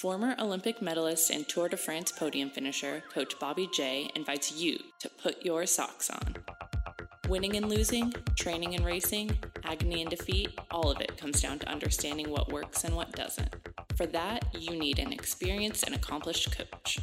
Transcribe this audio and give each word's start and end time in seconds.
Former 0.00 0.34
Olympic 0.38 0.80
medalist 0.80 1.28
and 1.28 1.46
Tour 1.46 1.68
de 1.68 1.76
France 1.76 2.10
podium 2.10 2.48
finisher, 2.48 3.02
Coach 3.12 3.38
Bobby 3.38 3.68
J 3.70 4.10
invites 4.16 4.50
you 4.50 4.78
to 4.98 5.10
put 5.10 5.44
your 5.44 5.66
socks 5.66 6.08
on. 6.08 6.36
Winning 7.28 7.54
and 7.56 7.68
losing, 7.68 8.14
training 8.34 8.74
and 8.74 8.82
racing, 8.82 9.30
agony 9.62 10.00
and 10.00 10.08
defeat, 10.08 10.58
all 10.70 10.90
of 10.90 11.02
it 11.02 11.18
comes 11.18 11.42
down 11.42 11.58
to 11.58 11.68
understanding 11.68 12.30
what 12.30 12.50
works 12.50 12.84
and 12.84 12.96
what 12.96 13.12
doesn't. 13.12 13.54
For 13.94 14.06
that, 14.06 14.46
you 14.58 14.70
need 14.78 14.98
an 15.00 15.12
experienced 15.12 15.84
and 15.84 15.94
accomplished 15.94 16.56
coach. 16.56 16.98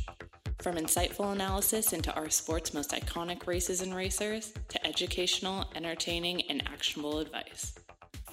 From 0.64 0.76
insightful 0.76 1.32
analysis 1.32 1.94
into 1.94 2.12
our 2.16 2.32
sport's 2.32 2.74
most 2.74 2.94
iconic 2.94 3.46
races 3.46 3.82
and 3.82 3.94
racers, 3.94 4.54
to 4.70 4.88
educational, 4.88 5.66
entertaining, 5.76 6.41
and 6.50 6.68
actionable 6.68 7.20
advice. 7.20 7.76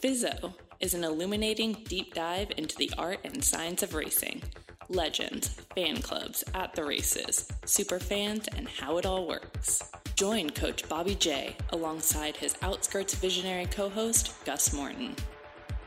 Fizzo 0.00 0.54
is 0.80 0.94
an 0.94 1.04
illuminating 1.04 1.72
deep 1.84 2.14
dive 2.14 2.50
into 2.56 2.76
the 2.76 2.90
art 2.98 3.18
and 3.24 3.42
science 3.42 3.82
of 3.82 3.94
racing, 3.94 4.42
legends, 4.88 5.48
fan 5.74 6.00
clubs, 6.00 6.44
at 6.54 6.74
the 6.74 6.84
races, 6.84 7.48
super 7.64 7.98
fans, 7.98 8.48
and 8.56 8.68
how 8.68 8.98
it 8.98 9.06
all 9.06 9.26
works. 9.26 9.82
Join 10.16 10.50
Coach 10.50 10.88
Bobby 10.88 11.14
J 11.14 11.56
alongside 11.70 12.36
his 12.36 12.54
Outskirts 12.62 13.14
visionary 13.14 13.66
co 13.66 13.88
host, 13.88 14.32
Gus 14.44 14.72
Morton. 14.72 15.16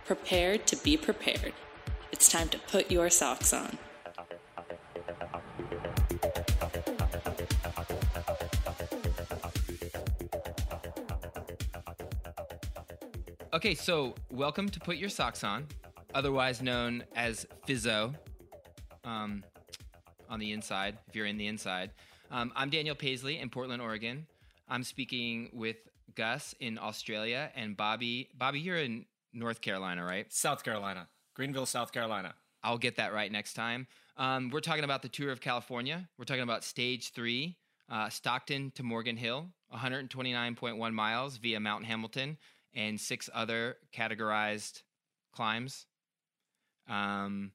Prepared 0.05 0.67
to 0.67 0.75
be 0.77 0.97
prepared. 0.97 1.53
It's 2.11 2.29
time 2.29 2.49
to 2.49 2.57
put 2.57 2.91
your 2.91 3.09
socks 3.09 3.53
on. 3.53 3.77
Okay, 13.53 13.73
so 13.73 14.13
welcome 14.29 14.69
to 14.69 14.79
Put 14.79 14.97
Your 14.97 15.09
Socks 15.09 15.43
On, 15.43 15.65
otherwise 16.13 16.61
known 16.61 17.03
as 17.15 17.47
Fizzo 17.67 18.13
um, 19.07 19.43
on 20.29 20.39
the 20.39 20.51
inside, 20.51 20.97
if 21.07 21.15
you're 21.15 21.25
in 21.25 21.37
the 21.37 21.47
inside. 21.47 21.91
Um, 22.29 22.51
I'm 22.55 22.69
Daniel 22.69 22.95
Paisley 22.95 23.39
in 23.39 23.49
Portland, 23.49 23.81
Oregon. 23.81 24.27
I'm 24.67 24.83
speaking 24.83 25.49
with 25.53 25.77
Gus 26.15 26.53
in 26.59 26.77
Australia 26.77 27.49
and 27.55 27.77
Bobby. 27.77 28.29
Bobby, 28.37 28.59
you're 28.59 28.77
in 28.77 29.05
North 29.33 29.61
Carolina, 29.61 30.03
right? 30.03 30.31
South 30.31 30.63
Carolina, 30.63 31.07
Greenville, 31.33 31.65
South 31.65 31.91
Carolina. 31.93 32.35
I'll 32.63 32.77
get 32.77 32.97
that 32.97 33.13
right 33.13 33.31
next 33.31 33.53
time. 33.53 33.87
Um, 34.17 34.49
we're 34.49 34.59
talking 34.59 34.83
about 34.83 35.03
the 35.03 35.09
Tour 35.09 35.31
of 35.31 35.39
California. 35.39 36.09
We're 36.17 36.25
talking 36.25 36.43
about 36.43 36.63
stage 36.63 37.13
three, 37.13 37.55
uh, 37.89 38.09
Stockton 38.09 38.71
to 38.75 38.83
Morgan 38.83 39.15
Hill, 39.15 39.47
129.1 39.73 40.93
miles 40.93 41.37
via 41.37 41.59
Mount 41.59 41.85
Hamilton 41.85 42.37
and 42.73 42.99
six 42.99 43.29
other 43.33 43.77
categorized 43.95 44.81
climbs. 45.31 45.85
Um, 46.89 47.51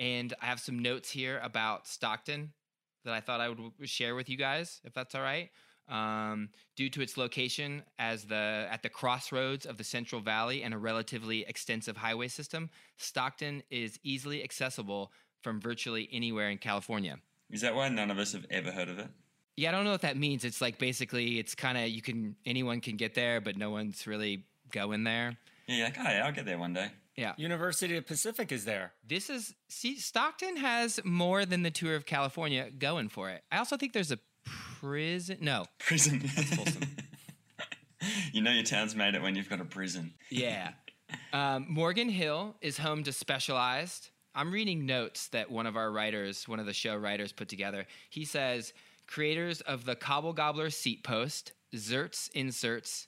and 0.00 0.32
I 0.40 0.46
have 0.46 0.58
some 0.58 0.78
notes 0.78 1.10
here 1.10 1.38
about 1.44 1.86
Stockton 1.86 2.52
that 3.04 3.12
I 3.14 3.20
thought 3.20 3.40
I 3.40 3.50
would 3.50 3.72
share 3.84 4.14
with 4.14 4.28
you 4.28 4.36
guys, 4.36 4.80
if 4.82 4.94
that's 4.94 5.14
all 5.14 5.22
right. 5.22 5.50
Um, 5.88 6.50
due 6.76 6.88
to 6.90 7.02
its 7.02 7.16
location 7.16 7.82
as 7.98 8.24
the 8.24 8.66
at 8.70 8.82
the 8.82 8.88
crossroads 8.88 9.66
of 9.66 9.76
the 9.76 9.84
Central 9.84 10.20
Valley 10.20 10.62
and 10.62 10.72
a 10.72 10.78
relatively 10.78 11.44
extensive 11.46 11.96
highway 11.96 12.28
system, 12.28 12.70
Stockton 12.96 13.62
is 13.70 13.98
easily 14.02 14.42
accessible 14.42 15.12
from 15.42 15.60
virtually 15.60 16.08
anywhere 16.12 16.48
in 16.48 16.58
California. 16.58 17.18
Is 17.50 17.60
that 17.62 17.74
why 17.74 17.88
none 17.88 18.10
of 18.10 18.18
us 18.18 18.32
have 18.32 18.46
ever 18.50 18.70
heard 18.70 18.88
of 18.88 18.98
it? 18.98 19.08
Yeah, 19.56 19.70
I 19.70 19.72
don't 19.72 19.84
know 19.84 19.90
what 19.90 20.02
that 20.02 20.16
means. 20.16 20.44
It's 20.44 20.60
like 20.60 20.78
basically, 20.78 21.38
it's 21.38 21.54
kind 21.54 21.76
of 21.76 21.88
you 21.88 22.00
can 22.00 22.36
anyone 22.46 22.80
can 22.80 22.96
get 22.96 23.14
there, 23.14 23.40
but 23.40 23.56
no 23.56 23.70
one's 23.70 24.06
really 24.06 24.44
going 24.70 25.04
there. 25.04 25.36
Yeah, 25.66 25.76
you're 25.76 25.86
like, 25.86 25.98
oh, 25.98 26.02
yeah, 26.04 26.26
I'll 26.26 26.32
get 26.32 26.46
there 26.46 26.58
one 26.58 26.72
day. 26.72 26.90
Yeah, 27.20 27.34
University 27.36 27.96
of 27.96 28.06
Pacific 28.06 28.50
is 28.50 28.64
there. 28.64 28.92
this 29.06 29.28
is 29.28 29.54
see 29.68 29.98
Stockton 29.98 30.56
has 30.56 30.98
more 31.04 31.44
than 31.44 31.62
the 31.62 31.70
tour 31.70 31.94
of 31.94 32.06
California 32.06 32.70
going 32.70 33.08
for 33.10 33.28
it. 33.30 33.42
I 33.52 33.58
also 33.58 33.76
think 33.76 33.92
there's 33.92 34.10
a 34.12 34.18
prison. 34.80 35.38
No, 35.40 35.66
Prison. 35.78 36.22
You 38.32 38.40
know 38.40 38.50
your 38.50 38.64
town's 38.64 38.96
made 38.96 39.14
it 39.14 39.22
when 39.22 39.34
you've 39.34 39.50
got 39.50 39.60
a 39.60 39.64
prison. 39.64 40.14
yeah. 40.30 40.70
Um, 41.32 41.66
Morgan 41.68 42.08
Hill 42.08 42.56
is 42.62 42.78
home 42.78 43.02
to 43.04 43.12
Specialized. 43.12 44.08
I'm 44.34 44.52
reading 44.52 44.86
notes 44.86 45.28
that 45.28 45.50
one 45.50 45.66
of 45.66 45.76
our 45.76 45.90
writers, 45.90 46.48
one 46.48 46.60
of 46.60 46.66
the 46.66 46.72
show 46.72 46.96
writers, 46.96 47.32
put 47.32 47.48
together. 47.48 47.86
He 48.08 48.24
says 48.24 48.72
creators 49.06 49.60
of 49.62 49.84
the 49.84 49.96
Cobble 49.96 50.32
Gobbler 50.32 50.70
seat 50.70 51.02
post, 51.02 51.52
Zerts 51.74 52.30
inserts, 52.32 53.06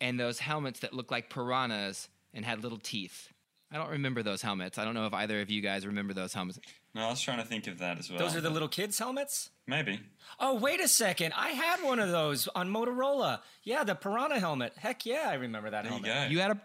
and 0.00 0.20
those 0.20 0.38
helmets 0.38 0.80
that 0.80 0.92
look 0.94 1.10
like 1.10 1.30
piranhas 1.30 2.08
and 2.34 2.44
had 2.44 2.62
little 2.62 2.78
teeth. 2.78 3.32
I 3.72 3.76
don't 3.76 3.90
remember 3.90 4.22
those 4.22 4.42
helmets. 4.42 4.78
I 4.78 4.84
don't 4.84 4.94
know 4.94 5.06
if 5.06 5.14
either 5.14 5.40
of 5.40 5.50
you 5.50 5.60
guys 5.60 5.86
remember 5.86 6.12
those 6.12 6.32
helmets. 6.32 6.58
No, 6.94 7.02
I 7.02 7.10
was 7.10 7.20
trying 7.20 7.38
to 7.38 7.44
think 7.44 7.68
of 7.68 7.78
that 7.78 7.98
as 8.00 8.10
well. 8.10 8.18
Those 8.18 8.34
are 8.34 8.40
the 8.40 8.50
little 8.50 8.66
kids' 8.68 8.98
helmets? 8.98 9.50
Maybe. 9.66 10.00
Oh, 10.40 10.56
wait 10.56 10.80
a 10.80 10.88
second. 10.88 11.34
I 11.36 11.50
had 11.50 11.80
one 11.84 12.00
of 12.00 12.10
those 12.10 12.48
on 12.48 12.68
Motorola. 12.68 13.40
Yeah, 13.62 13.84
the 13.84 13.94
Piranha 13.94 14.40
helmet. 14.40 14.72
Heck 14.76 15.06
yeah, 15.06 15.26
I 15.28 15.34
remember 15.34 15.70
that 15.70 15.84
There 15.84 15.92
you 15.92 16.02
helmet. 16.04 16.28
go. 16.28 16.32
You 16.32 16.40
had 16.40 16.50
a 16.52 16.60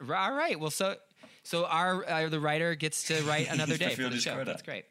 all 0.00 0.32
right. 0.32 0.58
Well, 0.60 0.70
so 0.70 0.96
so 1.42 1.64
our 1.66 2.08
uh, 2.08 2.28
the 2.28 2.38
writer 2.38 2.74
gets 2.74 3.04
to 3.08 3.20
write 3.22 3.48
another 3.50 3.76
day 3.76 3.94
for 3.94 4.02
the 4.08 4.18
show. 4.18 4.34
quota. 4.34 4.44
That's 4.50 4.62
great. 4.62 4.84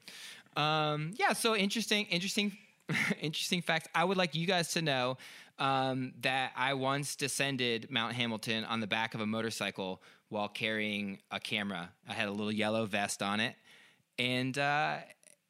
Um, 0.55 1.13
yeah. 1.17 1.33
So 1.33 1.55
interesting, 1.55 2.05
interesting, 2.07 2.57
interesting 3.21 3.61
facts. 3.61 3.87
I 3.95 4.03
would 4.03 4.17
like 4.17 4.35
you 4.35 4.47
guys 4.47 4.73
to 4.73 4.81
know 4.81 5.17
um, 5.59 6.13
that 6.21 6.51
I 6.55 6.73
once 6.73 7.15
descended 7.15 7.87
Mount 7.89 8.13
Hamilton 8.13 8.63
on 8.65 8.79
the 8.79 8.87
back 8.87 9.13
of 9.13 9.21
a 9.21 9.25
motorcycle 9.25 10.01
while 10.29 10.47
carrying 10.47 11.19
a 11.31 11.39
camera. 11.39 11.91
I 12.07 12.13
had 12.13 12.27
a 12.27 12.31
little 12.31 12.51
yellow 12.51 12.85
vest 12.85 13.21
on 13.21 13.39
it, 13.39 13.55
and 14.19 14.57
uh, 14.57 14.97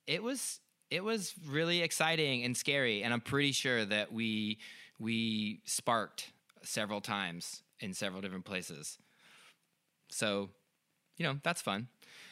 it 0.06 0.24
was 0.24 0.60
it 0.90 1.04
was 1.04 1.34
really 1.48 1.82
exciting 1.82 2.44
and 2.44 2.56
scary. 2.56 3.04
And 3.04 3.14
I'm 3.14 3.22
pretty 3.22 3.52
sure 3.52 3.86
that 3.86 4.12
we 4.12 4.60
we 5.00 5.62
sparked 5.66 6.32
several 6.64 7.02
times 7.02 7.62
in 7.80 7.94
several 7.94 8.22
different 8.22 8.46
places. 8.46 8.98
So, 10.10 10.50
you 11.18 11.26
know, 11.26 11.38
that's 11.44 11.62
fun. 11.62 11.88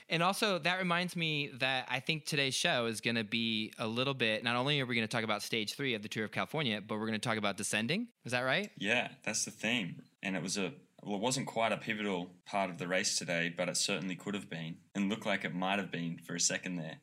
And 0.07 0.21
also, 0.21 0.59
that 0.59 0.77
reminds 0.77 1.15
me 1.15 1.49
that 1.59 1.87
I 1.89 1.99
think 1.99 2.25
today's 2.25 2.53
show 2.53 2.85
is 2.85 3.01
going 3.01 3.15
to 3.15 3.23
be 3.23 3.73
a 3.79 3.87
little 3.87 4.13
bit. 4.13 4.43
Not 4.43 4.55
only 4.55 4.79
are 4.79 4.85
we 4.85 4.93
going 4.93 5.07
to 5.07 5.11
talk 5.11 5.23
about 5.23 5.41
stage 5.41 5.73
three 5.73 5.95
of 5.95 6.03
the 6.03 6.07
Tour 6.07 6.25
of 6.25 6.31
California, 6.31 6.79
but 6.79 6.95
we're 6.99 7.07
going 7.07 7.19
to 7.19 7.27
talk 7.27 7.37
about 7.37 7.57
descending. 7.57 8.07
Is 8.23 8.31
that 8.31 8.41
right? 8.41 8.69
Yeah, 8.77 9.09
that's 9.23 9.45
the 9.45 9.51
theme. 9.51 10.03
And 10.21 10.35
it 10.35 10.43
was 10.43 10.57
a 10.57 10.73
well, 11.05 11.15
it 11.15 11.21
wasn't 11.21 11.47
quite 11.47 11.71
a 11.71 11.77
pivotal 11.77 12.31
part 12.45 12.69
of 12.69 12.77
the 12.77 12.87
race 12.87 13.17
today, 13.17 13.53
but 13.55 13.69
it 13.69 13.77
certainly 13.77 14.15
could 14.15 14.33
have 14.33 14.49
been, 14.49 14.77
and 14.95 15.09
looked 15.09 15.25
like 15.25 15.45
it 15.45 15.53
might 15.53 15.79
have 15.79 15.91
been 15.91 16.19
for 16.25 16.35
a 16.35 16.39
second 16.39 16.77
there. 16.77 16.97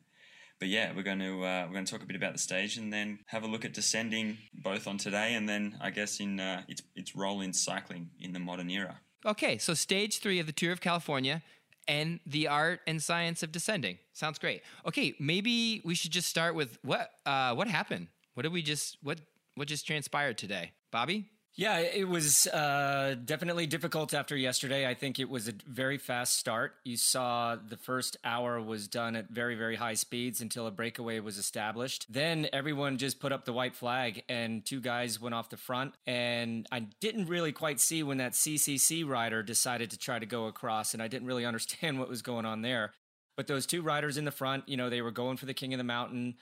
But 0.59 0.67
yeah, 0.67 0.91
we're 0.95 1.03
going 1.03 1.19
to 1.19 1.43
uh, 1.43 1.65
we're 1.67 1.73
going 1.73 1.85
to 1.85 1.91
talk 1.91 2.03
a 2.03 2.05
bit 2.05 2.15
about 2.15 2.33
the 2.33 2.39
stage, 2.39 2.77
and 2.77 2.91
then 2.91 3.19
have 3.27 3.43
a 3.43 3.47
look 3.47 3.65
at 3.65 3.73
descending 3.73 4.37
both 4.53 4.87
on 4.87 4.97
today, 4.97 5.33
and 5.33 5.47
then 5.47 5.77
I 5.81 5.89
guess 5.89 6.19
in 6.19 6.39
uh, 6.39 6.63
its 6.67 6.81
its 6.95 7.15
role 7.15 7.41
in 7.41 7.53
cycling 7.53 8.09
in 8.19 8.33
the 8.33 8.39
modern 8.39 8.69
era. 8.69 8.99
Okay, 9.25 9.57
so 9.57 9.73
stage 9.73 10.19
three 10.19 10.39
of 10.39 10.47
the 10.47 10.51
Tour 10.51 10.73
of 10.73 10.81
California 10.81 11.41
and 11.87 12.19
the 12.25 12.47
art 12.47 12.81
and 12.87 13.01
science 13.01 13.43
of 13.43 13.51
descending. 13.51 13.97
Sounds 14.13 14.39
great. 14.39 14.61
Okay, 14.85 15.15
maybe 15.19 15.81
we 15.83 15.95
should 15.95 16.11
just 16.11 16.27
start 16.27 16.55
with 16.55 16.77
what 16.83 17.11
uh, 17.25 17.53
what 17.55 17.67
happened. 17.67 18.07
What 18.33 18.43
did 18.43 18.51
we 18.51 18.61
just 18.61 18.97
what 19.01 19.19
what 19.55 19.67
just 19.67 19.87
transpired 19.87 20.37
today, 20.37 20.71
Bobby? 20.91 21.29
Yeah, 21.55 21.77
it 21.77 22.07
was 22.07 22.47
uh, 22.47 23.15
definitely 23.23 23.67
difficult 23.67 24.15
after 24.15 24.35
yesterday. 24.35 24.89
I 24.89 24.95
think 24.95 25.19
it 25.19 25.29
was 25.29 25.47
a 25.47 25.53
very 25.67 25.99
fast 25.99 26.35
start. 26.35 26.73
You 26.83 26.97
saw 26.97 27.55
the 27.55 27.77
first 27.77 28.17
hour 28.23 28.59
was 28.59 28.87
done 28.87 29.15
at 29.15 29.29
very, 29.29 29.53
very 29.53 29.75
high 29.75 29.93
speeds 29.93 30.41
until 30.41 30.65
a 30.65 30.71
breakaway 30.71 31.19
was 31.19 31.37
established. 31.37 32.07
Then 32.11 32.47
everyone 32.51 32.97
just 32.97 33.19
put 33.19 33.31
up 33.31 33.45
the 33.45 33.53
white 33.53 33.75
flag, 33.75 34.23
and 34.27 34.65
two 34.65 34.81
guys 34.81 35.21
went 35.21 35.35
off 35.35 35.51
the 35.51 35.57
front. 35.57 35.93
And 36.07 36.65
I 36.71 36.87
didn't 36.99 37.27
really 37.27 37.51
quite 37.51 37.79
see 37.79 38.01
when 38.01 38.17
that 38.17 38.31
CCC 38.31 39.07
rider 39.07 39.43
decided 39.43 39.91
to 39.91 39.97
try 39.99 40.17
to 40.17 40.25
go 40.25 40.47
across, 40.47 40.95
and 40.95 41.03
I 41.03 41.07
didn't 41.07 41.27
really 41.27 41.45
understand 41.53 41.99
what 41.99 42.09
was 42.09 42.23
going 42.23 42.47
on 42.47 42.63
there. 42.63 42.93
But 43.35 43.45
those 43.47 43.65
two 43.67 43.81
riders 43.83 44.17
in 44.17 44.25
the 44.25 44.31
front, 44.31 44.67
you 44.67 44.77
know, 44.77 44.89
they 44.89 45.01
were 45.01 45.11
going 45.11 45.37
for 45.37 45.45
the 45.45 45.53
King 45.53 45.73
of 45.73 45.79
the 45.79 45.83
Mountain 45.83 46.35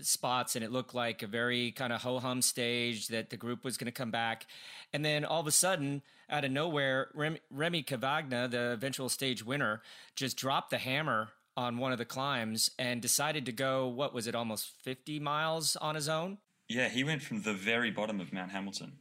spots 0.00 0.56
and 0.56 0.64
it 0.64 0.72
looked 0.72 0.94
like 0.94 1.22
a 1.22 1.26
very 1.26 1.72
kind 1.72 1.92
of 1.92 2.00
ho-hum 2.02 2.40
stage 2.42 3.08
that 3.08 3.30
the 3.30 3.36
group 3.36 3.64
was 3.64 3.76
going 3.76 3.86
to 3.86 3.92
come 3.92 4.10
back 4.10 4.46
and 4.92 5.04
then 5.04 5.24
all 5.24 5.40
of 5.40 5.46
a 5.46 5.50
sudden 5.52 6.00
out 6.30 6.44
of 6.44 6.50
nowhere 6.50 7.08
Rem- 7.14 7.38
remy 7.50 7.82
cavagna 7.82 8.48
the 8.50 8.70
eventual 8.72 9.08
stage 9.08 9.44
winner 9.44 9.82
just 10.16 10.36
dropped 10.36 10.70
the 10.70 10.78
hammer 10.78 11.28
on 11.56 11.76
one 11.78 11.92
of 11.92 11.98
the 11.98 12.04
climbs 12.06 12.70
and 12.78 13.02
decided 13.02 13.44
to 13.46 13.52
go 13.52 13.88
what 13.88 14.14
was 14.14 14.26
it 14.26 14.34
almost 14.34 14.70
50 14.84 15.20
miles 15.20 15.76
on 15.76 15.94
his 15.96 16.08
own 16.08 16.38
Yeah, 16.68 16.88
he 16.88 17.04
went 17.04 17.22
from 17.22 17.42
the 17.42 17.52
very 17.52 17.90
bottom 17.90 18.20
of 18.20 18.32
Mount 18.32 18.52
Hamilton, 18.52 18.92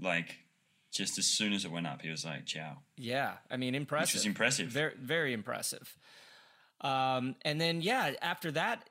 like 0.00 0.38
just 0.90 1.18
as 1.18 1.26
soon 1.26 1.52
as 1.52 1.64
it 1.64 1.70
went 1.70 1.86
up, 1.86 2.02
he 2.02 2.08
was 2.08 2.24
like, 2.24 2.46
"Ciao." 2.46 2.78
yeah 2.96 3.34
i 3.50 3.56
mean 3.56 3.74
impressive 3.74 4.08
Which 4.08 4.14
was 4.14 4.26
impressive. 4.26 4.68
very 4.68 4.94
very 4.98 5.32
impressive 5.32 5.96
um, 6.80 7.36
and 7.42 7.60
then 7.60 7.80
yeah 7.82 8.12
after 8.22 8.50
that 8.52 8.88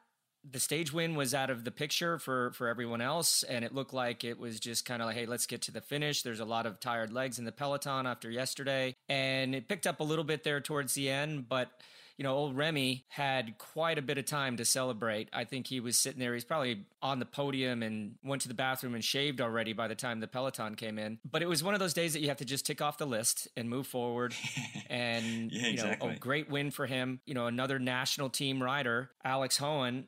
the 0.49 0.59
stage 0.59 0.91
win 0.91 1.15
was 1.15 1.33
out 1.33 1.49
of 1.49 1.63
the 1.63 1.71
picture 1.71 2.17
for 2.19 2.51
for 2.51 2.67
everyone 2.67 3.01
else 3.01 3.43
and 3.43 3.63
it 3.63 3.73
looked 3.73 3.93
like 3.93 4.23
it 4.23 4.37
was 4.37 4.59
just 4.59 4.85
kind 4.85 5.01
of 5.01 5.07
like 5.07 5.15
hey 5.15 5.25
let's 5.25 5.45
get 5.45 5.61
to 5.61 5.71
the 5.71 5.81
finish 5.81 6.21
there's 6.21 6.39
a 6.39 6.45
lot 6.45 6.65
of 6.65 6.79
tired 6.79 7.13
legs 7.13 7.39
in 7.39 7.45
the 7.45 7.51
peloton 7.51 8.05
after 8.05 8.29
yesterday 8.29 8.95
and 9.07 9.55
it 9.55 9.67
picked 9.67 9.87
up 9.87 9.99
a 9.99 10.03
little 10.03 10.25
bit 10.25 10.43
there 10.43 10.59
towards 10.59 10.93
the 10.95 11.09
end 11.09 11.47
but 11.47 11.71
you 12.17 12.23
know, 12.23 12.35
old 12.35 12.55
Remy 12.55 13.05
had 13.09 13.57
quite 13.57 13.97
a 13.97 14.01
bit 14.01 14.17
of 14.17 14.25
time 14.25 14.57
to 14.57 14.65
celebrate. 14.65 15.29
I 15.33 15.45
think 15.45 15.65
he 15.65 15.79
was 15.79 15.97
sitting 15.97 16.19
there. 16.19 16.33
He's 16.33 16.43
probably 16.43 16.85
on 17.01 17.19
the 17.19 17.25
podium 17.25 17.81
and 17.81 18.15
went 18.23 18.43
to 18.43 18.47
the 18.47 18.53
bathroom 18.53 18.93
and 18.93 19.03
shaved 19.03 19.41
already 19.41 19.73
by 19.73 19.87
the 19.87 19.95
time 19.95 20.19
the 20.19 20.27
Peloton 20.27 20.75
came 20.75 20.99
in. 20.99 21.17
But 21.29 21.41
it 21.41 21.49
was 21.49 21.63
one 21.63 21.73
of 21.73 21.79
those 21.79 21.93
days 21.93 22.13
that 22.13 22.21
you 22.21 22.27
have 22.27 22.37
to 22.37 22.45
just 22.45 22.67
tick 22.67 22.81
off 22.81 22.99
the 22.99 23.07
list 23.07 23.47
and 23.57 23.67
move 23.67 23.87
forward. 23.87 24.35
and, 24.89 25.51
yeah, 25.51 25.67
you 25.67 25.77
know, 25.77 25.95
a 26.01 26.15
great 26.15 26.49
win 26.49 26.69
for 26.69 26.85
him. 26.85 27.19
You 27.25 27.33
know, 27.33 27.47
another 27.47 27.79
national 27.79 28.29
team 28.29 28.61
rider, 28.61 29.09
Alex 29.23 29.57
Hoehn, 29.57 30.05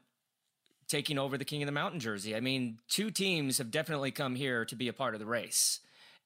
taking 0.87 1.17
over 1.17 1.37
the 1.37 1.45
King 1.45 1.61
of 1.61 1.67
the 1.67 1.71
Mountain 1.71 1.99
jersey. 1.99 2.35
I 2.35 2.39
mean, 2.39 2.79
two 2.87 3.11
teams 3.11 3.57
have 3.57 3.71
definitely 3.71 4.11
come 4.11 4.35
here 4.35 4.65
to 4.65 4.75
be 4.75 4.87
a 4.87 4.93
part 4.93 5.13
of 5.13 5.19
the 5.19 5.25
race, 5.25 5.79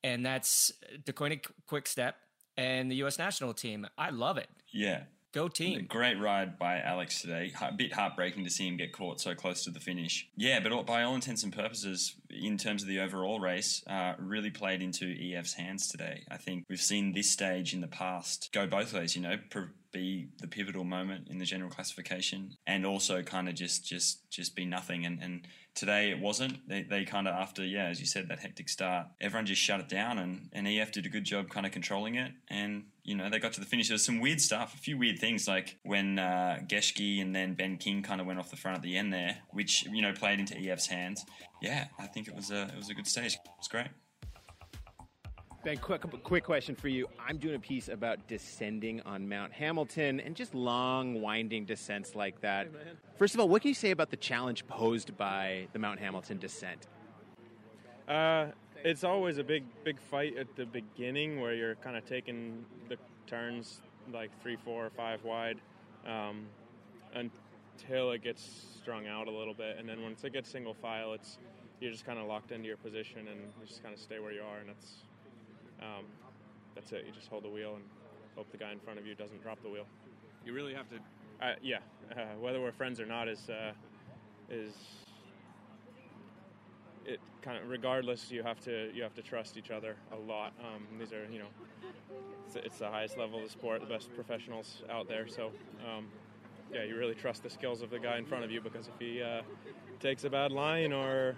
and 0.03 0.25
that's 0.25 0.71
Deceuninck 1.05 1.45
Quick 1.67 1.87
Step 1.87 2.15
and 2.57 2.91
the 2.91 2.95
U.S. 2.97 3.17
national 3.17 3.53
team. 3.53 3.87
I 3.97 4.09
love 4.09 4.37
it. 4.37 4.49
Yeah. 4.71 5.03
Go 5.31 5.47
team. 5.47 5.85
Great 5.87 6.19
ride 6.19 6.57
by 6.57 6.79
Alex 6.79 7.21
today. 7.21 7.53
A 7.61 7.71
bit 7.71 7.93
heartbreaking 7.93 8.43
to 8.45 8.49
see 8.49 8.67
him 8.67 8.77
get 8.77 8.93
caught 8.93 9.21
so 9.21 9.35
close 9.35 9.63
to 9.65 9.69
the 9.69 9.79
finish. 9.79 10.27
Yeah, 10.35 10.59
but 10.59 10.87
by 10.87 11.03
all 11.03 11.13
intents 11.13 11.43
and 11.43 11.53
purposes, 11.53 12.15
in 12.31 12.57
terms 12.57 12.81
of 12.81 12.87
the 12.87 12.99
overall 12.99 13.39
race, 13.39 13.83
uh, 13.87 14.13
really 14.17 14.49
played 14.49 14.81
into 14.81 15.05
EF's 15.05 15.53
hands 15.53 15.87
today. 15.87 16.23
I 16.31 16.37
think 16.37 16.65
we've 16.67 16.81
seen 16.81 17.13
this 17.13 17.29
stage 17.29 17.75
in 17.75 17.81
the 17.81 17.87
past 17.87 18.49
go 18.51 18.65
both 18.65 18.91
ways, 18.91 19.15
you 19.15 19.21
know, 19.21 19.37
be 19.91 20.29
the 20.39 20.47
pivotal 20.47 20.83
moment 20.83 21.27
in 21.29 21.37
the 21.37 21.45
general 21.45 21.69
classification 21.69 22.51
and 22.67 22.85
also 22.85 23.21
kind 23.21 23.49
of 23.49 23.55
just 23.55 23.85
just 23.85 24.29
just 24.29 24.55
be 24.55 24.65
nothing. 24.65 25.05
And 25.05 25.21
and 25.21 25.47
today 25.75 26.11
it 26.11 26.19
wasn't. 26.19 26.67
They, 26.67 26.83
they 26.83 27.05
kind 27.05 27.27
of 27.27 27.35
after 27.35 27.65
yeah 27.65 27.85
as 27.85 27.99
you 27.99 28.05
said 28.05 28.27
that 28.29 28.39
hectic 28.39 28.69
start 28.69 29.07
everyone 29.21 29.45
just 29.45 29.61
shut 29.61 29.79
it 29.79 29.89
down 29.89 30.17
and 30.17 30.49
and 30.53 30.67
ef 30.67 30.91
did 30.91 31.05
a 31.05 31.09
good 31.09 31.25
job 31.25 31.49
kind 31.49 31.65
of 31.65 31.71
controlling 31.71 32.15
it. 32.15 32.31
And 32.49 32.85
you 33.03 33.15
know 33.15 33.29
they 33.29 33.39
got 33.39 33.53
to 33.53 33.59
the 33.59 33.65
finish. 33.65 33.87
There's 33.87 34.05
some 34.05 34.19
weird 34.19 34.41
stuff 34.41 34.73
a 34.73 34.77
few 34.77 34.97
weird 34.97 35.19
things 35.19 35.47
like 35.47 35.77
when 35.83 36.19
uh, 36.19 36.59
and 36.59 37.35
then 37.35 37.53
Ben 37.55 37.77
King 37.77 38.03
kind 38.03 38.21
of 38.21 38.27
went 38.27 38.39
off 38.39 38.49
the 38.49 38.57
front 38.57 38.77
at 38.77 38.83
the 38.83 38.97
end 38.97 39.13
there 39.13 39.37
which 39.51 39.85
you 39.85 40.01
know 40.01 40.13
played 40.13 40.39
into 40.39 40.57
EF's 40.57 40.87
hands. 40.87 41.25
Yeah 41.61 41.85
I 41.97 42.07
think 42.07 42.27
it 42.27 42.35
was 42.35 42.51
a 42.51 42.63
it 42.63 42.77
was 42.77 42.89
a 42.89 42.93
good 42.93 43.07
stage. 43.07 43.37
It's 43.57 43.67
great 43.67 43.87
Ben, 45.63 45.77
quick, 45.77 46.01
quick 46.23 46.45
question 46.45 46.73
for 46.73 46.87
you. 46.87 47.09
I'm 47.19 47.37
doing 47.37 47.55
a 47.55 47.59
piece 47.59 47.89
about 47.89 48.25
descending 48.29 49.01
on 49.01 49.27
Mount 49.27 49.51
Hamilton 49.51 50.21
and 50.21 50.33
just 50.33 50.55
long, 50.55 51.21
winding 51.21 51.65
descents 51.65 52.15
like 52.15 52.39
that. 52.41 52.67
Hey, 52.67 52.91
First 53.17 53.33
of 53.33 53.41
all, 53.41 53.49
what 53.49 53.61
can 53.61 53.69
you 53.69 53.75
say 53.75 53.91
about 53.91 54.09
the 54.09 54.15
challenge 54.17 54.65
posed 54.67 55.17
by 55.17 55.67
the 55.73 55.79
Mount 55.79 55.99
Hamilton 55.99 56.37
descent? 56.37 56.87
Uh, 58.07 58.47
it's 58.85 59.03
always 59.03 59.37
a 59.37 59.43
big, 59.43 59.65
big 59.83 59.99
fight 59.99 60.37
at 60.37 60.55
the 60.55 60.65
beginning 60.65 61.41
where 61.41 61.53
you're 61.53 61.75
kind 61.75 61.97
of 61.97 62.05
taking 62.05 62.65
the 62.87 62.95
turns 63.27 63.81
like 64.13 64.31
three, 64.41 64.55
four, 64.55 64.85
or 64.85 64.89
five 64.91 65.21
wide 65.25 65.57
um, 66.05 66.45
until 67.13 68.11
it 68.11 68.23
gets 68.23 68.65
strung 68.79 69.07
out 69.07 69.27
a 69.27 69.31
little 69.31 69.53
bit, 69.53 69.75
and 69.77 69.87
then 69.87 70.01
once 70.01 70.23
it 70.23 70.31
gets 70.31 70.49
single 70.49 70.73
file, 70.73 71.13
it's 71.13 71.37
you're 71.81 71.91
just 71.91 72.05
kind 72.05 72.17
of 72.17 72.27
locked 72.27 72.51
into 72.51 72.67
your 72.67 72.77
position 72.77 73.27
and 73.27 73.39
you 73.59 73.67
just 73.67 73.83
kind 73.83 73.93
of 73.93 73.99
stay 73.99 74.19
where 74.19 74.31
you 74.31 74.41
are, 74.41 74.59
and 74.59 74.69
that's 74.69 75.03
um, 75.81 76.05
that's 76.75 76.91
it. 76.91 77.03
You 77.05 77.11
just 77.11 77.27
hold 77.27 77.43
the 77.43 77.49
wheel 77.49 77.75
and 77.75 77.83
hope 78.35 78.51
the 78.51 78.57
guy 78.57 78.71
in 78.71 78.79
front 78.79 78.99
of 78.99 79.05
you 79.05 79.15
doesn't 79.15 79.41
drop 79.41 79.61
the 79.61 79.69
wheel. 79.69 79.85
You 80.45 80.53
really 80.53 80.73
have 80.73 80.87
to. 80.89 80.95
Uh, 81.41 81.53
yeah, 81.61 81.77
uh, 82.11 82.35
whether 82.39 82.59
we're 82.61 82.71
friends 82.71 82.99
or 82.99 83.05
not 83.05 83.27
is 83.27 83.49
uh, 83.49 83.71
is 84.49 84.73
it 87.05 87.19
kind 87.41 87.57
of 87.61 87.69
regardless. 87.69 88.31
You 88.31 88.43
have 88.43 88.59
to 88.61 88.91
you 88.93 89.03
have 89.03 89.13
to 89.15 89.21
trust 89.21 89.57
each 89.57 89.71
other 89.71 89.95
a 90.11 90.15
lot. 90.15 90.53
Um, 90.59 90.83
these 90.97 91.13
are 91.13 91.25
you 91.31 91.39
know 91.39 91.47
it's, 92.45 92.55
it's, 92.55 92.77
the 92.77 92.89
highest 92.89 93.17
level 93.17 93.39
of 93.39 93.45
the 93.45 93.49
sport, 93.49 93.81
the 93.81 93.87
best 93.87 94.13
professionals 94.15 94.83
out 94.89 95.07
there. 95.07 95.27
So 95.27 95.51
um, 95.85 96.07
yeah, 96.73 96.83
you 96.83 96.97
really 96.97 97.15
trust 97.15 97.43
the 97.43 97.49
skills 97.49 97.81
of 97.81 97.89
the 97.89 97.99
guy 97.99 98.17
in 98.17 98.25
front 98.25 98.43
of 98.43 98.51
you 98.51 98.61
because 98.61 98.87
if 98.87 98.93
he 98.99 99.21
uh, 99.21 99.41
takes 99.99 100.23
a 100.23 100.29
bad 100.29 100.51
line 100.51 100.93
or 100.93 101.35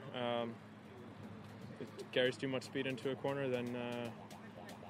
um, 1.81 2.05
carries 2.11 2.37
too 2.37 2.47
much 2.47 2.63
speed 2.63 2.87
into 2.87 3.11
a 3.11 3.15
corner, 3.15 3.47
then 3.47 3.75
uh, 3.75 4.09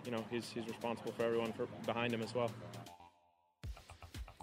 you 0.06 0.12
know 0.12 0.24
he's 0.30 0.50
he's 0.50 0.68
responsible 0.68 1.12
for 1.12 1.24
everyone 1.24 1.54
for 1.54 1.68
behind 1.86 2.14
him 2.14 2.22
as 2.22 2.34
well. 2.34 2.52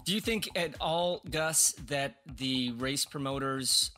Do 0.05 0.15
you 0.15 0.21
think 0.21 0.49
at 0.55 0.75
all, 0.81 1.21
Gus, 1.29 1.73
that 1.87 2.15
the 2.25 2.71
race 2.71 3.05
promoters 3.05 3.91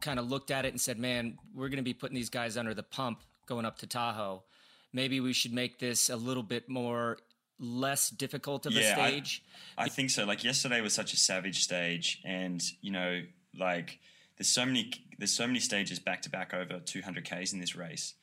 kind 0.00 0.18
of 0.18 0.30
looked 0.30 0.50
at 0.50 0.64
it 0.64 0.68
and 0.68 0.80
said, 0.80 0.98
"Man, 0.98 1.38
we're 1.54 1.68
going 1.68 1.78
to 1.78 1.82
be 1.82 1.94
putting 1.94 2.14
these 2.14 2.30
guys 2.30 2.56
under 2.56 2.74
the 2.74 2.82
pump 2.82 3.20
going 3.46 3.64
up 3.64 3.78
to 3.78 3.86
Tahoe. 3.86 4.44
Maybe 4.92 5.20
we 5.20 5.32
should 5.32 5.52
make 5.52 5.78
this 5.78 6.08
a 6.08 6.16
little 6.16 6.42
bit 6.42 6.68
more 6.68 7.18
less 7.58 8.10
difficult 8.10 8.66
of 8.66 8.72
yeah, 8.72 8.92
a 8.92 8.94
stage." 8.94 9.42
I, 9.76 9.84
I 9.84 9.88
think 9.88 10.10
so. 10.10 10.24
Like 10.24 10.44
yesterday 10.44 10.80
was 10.80 10.92
such 10.92 11.12
a 11.12 11.16
savage 11.16 11.62
stage, 11.64 12.20
and 12.24 12.62
you 12.80 12.92
know, 12.92 13.22
like 13.58 13.98
there's 14.36 14.48
so 14.48 14.66
many 14.66 14.90
there's 15.18 15.32
so 15.32 15.46
many 15.46 15.60
stages 15.60 15.98
back 15.98 16.22
to 16.22 16.30
back 16.30 16.52
over 16.52 16.80
200 16.80 17.24
k's 17.24 17.52
in 17.52 17.60
this 17.60 17.76
race. 17.76 18.14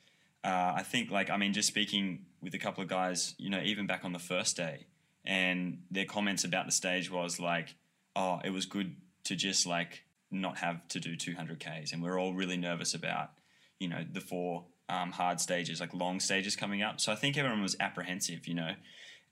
Uh, 0.43 0.73
I 0.75 0.83
think 0.83 1.11
like 1.11 1.29
I 1.29 1.37
mean 1.37 1.53
just 1.53 1.67
speaking 1.67 2.25
with 2.41 2.53
a 2.53 2.59
couple 2.59 2.83
of 2.83 2.89
guys, 2.89 3.35
you 3.37 3.49
know, 3.49 3.61
even 3.61 3.87
back 3.87 4.03
on 4.03 4.11
the 4.13 4.19
first 4.19 4.57
day, 4.57 4.87
and 5.25 5.83
their 5.91 6.05
comments 6.05 6.43
about 6.43 6.65
the 6.65 6.71
stage 6.71 7.11
was 7.11 7.39
like, 7.39 7.75
"Oh, 8.15 8.39
it 8.43 8.49
was 8.49 8.65
good 8.65 8.95
to 9.25 9.35
just 9.35 9.67
like 9.67 10.03
not 10.31 10.57
have 10.57 10.87
to 10.89 10.99
do 10.99 11.15
200 11.15 11.59
k's," 11.59 11.93
and 11.93 12.01
we're 12.01 12.19
all 12.19 12.33
really 12.33 12.57
nervous 12.57 12.93
about 12.93 13.31
you 13.79 13.87
know 13.87 14.03
the 14.11 14.21
four 14.21 14.65
um, 14.91 15.11
hard 15.11 15.39
stages, 15.39 15.79
like 15.79 15.93
long 15.93 16.19
stages 16.19 16.55
coming 16.55 16.81
up. 16.81 16.99
So 16.99 17.11
I 17.11 17.15
think 17.15 17.37
everyone 17.37 17.61
was 17.61 17.75
apprehensive, 17.79 18.47
you 18.47 18.53
know. 18.53 18.73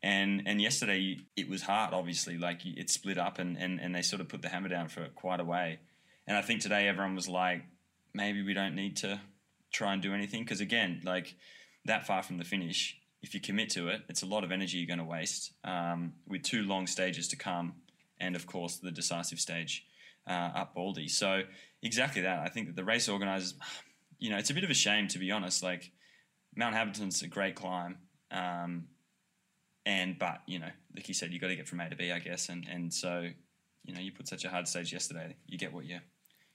And 0.02 0.44
and 0.46 0.62
yesterday 0.62 1.18
it 1.36 1.50
was 1.50 1.64
hard, 1.64 1.94
obviously. 1.94 2.38
Like 2.38 2.66
it 2.66 2.90
split 2.90 3.18
up, 3.18 3.40
and, 3.40 3.58
and, 3.58 3.80
and 3.80 3.94
they 3.94 4.02
sort 4.02 4.22
of 4.22 4.30
put 4.30 4.42
the 4.42 4.50
hammer 4.50 4.70
down 4.70 4.88
for 4.88 5.08
quite 5.10 5.40
a 5.40 5.44
way. 5.44 5.80
And 6.30 6.38
I 6.38 6.42
think 6.42 6.62
today 6.62 6.88
everyone 6.88 7.16
was 7.16 7.28
like, 7.28 7.64
maybe 8.14 8.44
we 8.44 8.54
don't 8.54 8.76
need 8.76 8.98
to 8.98 9.20
try 9.74 9.94
and 9.94 10.02
do 10.02 10.14
anything 10.14 10.44
because 10.44 10.62
again, 10.62 11.02
like 11.04 11.36
that 11.86 12.06
far 12.06 12.22
from 12.22 12.38
the 12.38 12.44
finish, 12.44 12.96
if 13.24 13.34
you 13.34 13.42
commit 13.42 13.72
to 13.72 13.88
it, 13.88 14.04
it's 14.08 14.22
a 14.22 14.28
lot 14.28 14.44
of 14.44 14.52
energy 14.52 14.78
you're 14.78 14.88
going 14.88 15.00
to 15.00 15.12
waste 15.12 15.54
um, 15.64 16.14
with 16.28 16.44
two 16.44 16.62
long 16.62 16.86
stages 16.86 17.28
to 17.30 17.36
come, 17.36 17.74
and 18.22 18.36
of 18.36 18.46
course 18.46 18.78
the 18.78 18.92
decisive 18.92 19.40
stage 19.40 19.88
uh, 20.28 20.52
up 20.56 20.76
Baldy. 20.76 21.08
So 21.08 21.42
exactly 21.82 22.22
that. 22.22 22.40
I 22.46 22.50
think 22.50 22.68
that 22.68 22.76
the 22.76 22.86
race 22.86 23.10
organisers, 23.10 23.56
you 24.20 24.30
know, 24.30 24.38
it's 24.38 24.52
a 24.52 24.54
bit 24.54 24.64
of 24.64 24.70
a 24.70 24.76
shame 24.76 25.08
to 25.08 25.18
be 25.18 25.32
honest. 25.32 25.64
Like 25.64 25.92
Mount 26.56 26.76
Hamilton's 26.76 27.24
a 27.24 27.28
great 27.28 27.56
climb, 27.56 27.98
um, 28.30 28.86
and 29.84 30.20
but 30.20 30.42
you 30.46 30.60
know, 30.60 30.70
like 30.96 31.08
you 31.08 31.16
said, 31.16 31.34
you 31.34 31.40
got 31.40 31.48
to 31.48 31.56
get 31.56 31.68
from 31.68 31.80
A 31.80 31.90
to 31.90 31.96
B, 31.96 32.12
I 32.12 32.20
guess, 32.20 32.50
and 32.50 32.68
and 32.72 32.94
so 32.94 33.30
you 33.84 33.96
know, 33.96 34.00
you 34.00 34.12
put 34.12 34.28
such 34.28 34.46
a 34.46 34.50
hard 34.50 34.68
stage 34.68 34.94
yesterday, 34.94 35.36
you 35.48 35.58
get 35.58 35.74
what 35.74 35.86
you 35.86 35.98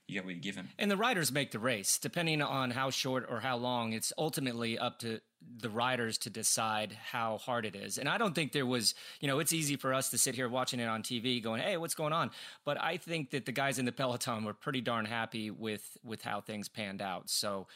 you 0.07 0.15
get 0.15 0.25
what 0.25 0.35
you're 0.35 0.41
given. 0.41 0.69
And 0.79 0.91
the 0.91 0.97
riders 0.97 1.33
make 1.33 1.51
the 1.51 1.59
race. 1.59 1.99
Depending 1.99 2.43
on 2.43 2.71
how 2.71 2.91
short 2.91 3.27
or 3.29 3.41
how 3.41 3.57
long, 3.57 3.93
it's 3.93 4.13
ultimately 4.19 4.79
up 4.79 4.99
to 5.01 5.21
the 5.59 5.71
riders 5.71 6.19
to 6.19 6.31
decide 6.31 6.97
how 7.11 7.39
hard 7.39 7.65
it 7.65 7.75
is. 7.75 7.97
And 7.99 8.09
I 8.09 8.19
don't 8.19 8.35
think 8.35 8.53
there 8.53 8.67
was, 8.67 8.95
you 9.21 9.29
know, 9.29 9.39
it's 9.39 9.53
easy 9.53 9.77
for 9.77 9.95
us 9.95 10.11
to 10.11 10.19
sit 10.19 10.35
here 10.35 10.49
watching 10.49 10.81
it 10.81 10.89
on 10.89 11.03
TV 11.03 11.43
going, 11.43 11.63
"Hey, 11.63 11.77
what's 11.77 11.95
going 11.95 12.13
on?" 12.13 12.31
But 12.65 12.81
I 12.81 12.97
think 12.99 13.31
that 13.31 13.47
the 13.47 13.53
guys 13.53 13.79
in 13.79 13.85
the 13.85 13.93
peloton 13.93 14.45
were 14.45 14.55
pretty 14.55 14.81
darn 14.81 15.07
happy 15.07 15.51
with 15.51 15.97
with 16.03 16.23
how 16.23 16.41
things 16.41 16.69
panned 16.69 17.01
out. 17.01 17.31
So, 17.31 17.67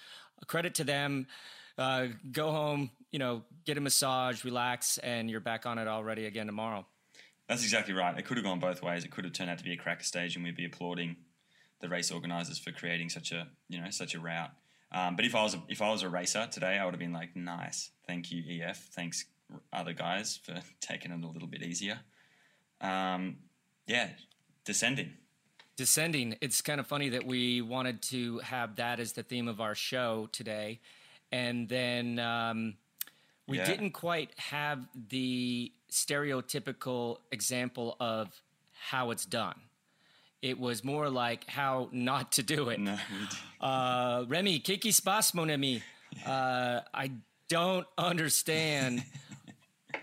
credit 0.47 0.75
to 0.77 0.85
them. 0.85 1.27
Uh, 1.79 2.09
go 2.33 2.51
home, 2.51 2.91
you 3.13 3.21
know, 3.21 3.45
get 3.65 3.79
a 3.79 3.81
massage, 3.81 4.45
relax, 4.45 4.99
and 4.99 5.31
you're 5.31 5.39
back 5.39 5.65
on 5.65 5.79
it 5.79 5.87
already 5.87 6.27
again 6.27 6.47
tomorrow. 6.47 6.85
That's 7.49 7.63
exactly 7.63 7.95
right. 7.95 8.19
It 8.19 8.27
could 8.27 8.37
have 8.37 8.45
gone 8.45 8.59
both 8.59 8.83
ways. 8.83 9.05
It 9.05 9.13
could 9.13 9.25
have 9.25 9.33
turned 9.33 9.49
out 9.49 9.59
to 9.59 9.65
be 9.65 9.73
a 9.73 9.77
cracker 9.77 10.03
stage, 10.03 10.35
and 10.35 10.45
we'd 10.45 10.57
be 10.57 10.65
applauding 10.65 11.17
the 11.81 11.89
race 11.89 12.11
organisers 12.11 12.59
for 12.59 12.73
creating 12.73 13.09
such 13.09 13.33
a 13.33 13.49
you 13.69 13.81
know 13.81 13.91
such 13.91 14.15
a 14.15 14.21
route. 14.21 14.51
Um, 14.91 15.17
but 15.17 15.25
if 15.25 15.35
I 15.35 15.43
was 15.43 15.55
a, 15.55 15.63
if 15.69 15.83
I 15.83 15.91
was 15.91 16.03
a 16.03 16.09
racer 16.09 16.49
today, 16.51 16.79
I 16.79 16.85
would 16.85 16.95
have 16.95 17.01
been 17.01 17.13
like, 17.13 17.37
nice, 17.37 17.91
thank 18.07 18.31
you 18.31 18.43
EF, 18.63 18.89
thanks 18.93 19.27
other 19.73 19.93
guys 19.93 20.41
for 20.43 20.55
taking 20.81 21.13
it 21.13 21.23
a 21.23 21.27
little 21.27 21.49
bit 21.49 21.63
easier. 21.63 22.01
Um, 22.81 23.37
yeah, 23.87 24.09
descending. 24.65 25.13
Descending. 25.77 26.37
It's 26.41 26.61
kind 26.61 26.81
of 26.81 26.87
funny 26.87 27.11
that 27.11 27.25
we 27.25 27.61
wanted 27.63 28.03
to 28.03 28.39
have 28.39 28.77
that 28.77 28.99
as 28.99 29.13
the 29.13 29.23
theme 29.23 29.47
of 29.47 29.61
our 29.61 29.75
show 29.75 30.29
today, 30.33 30.81
and 31.31 31.69
then 31.69 32.19
um, 32.19 32.75
we 33.47 33.59
yeah. 33.59 33.65
didn't 33.67 33.93
quite 33.93 34.31
have 34.39 34.87
the 35.09 35.73
stereotypical 35.91 37.19
example 37.31 37.97
of 38.01 38.43
how 38.73 39.11
it's 39.11 39.25
done. 39.25 39.55
It 40.41 40.59
was 40.59 40.85
more 40.85 41.11
like 41.11 41.49
how 41.49 41.89
not 41.93 42.33
to 42.33 42.43
do 42.43 42.69
it. 42.69 42.79
No, 42.81 42.97
uh, 43.61 44.25
Remy, 44.29 44.61
kiki 44.61 44.93
spas, 44.93 45.35
mon 45.35 45.51
ami. 45.51 45.83
Uh, 46.25 46.81
I 46.95 47.13
don't 47.49 47.87
understand 47.97 49.05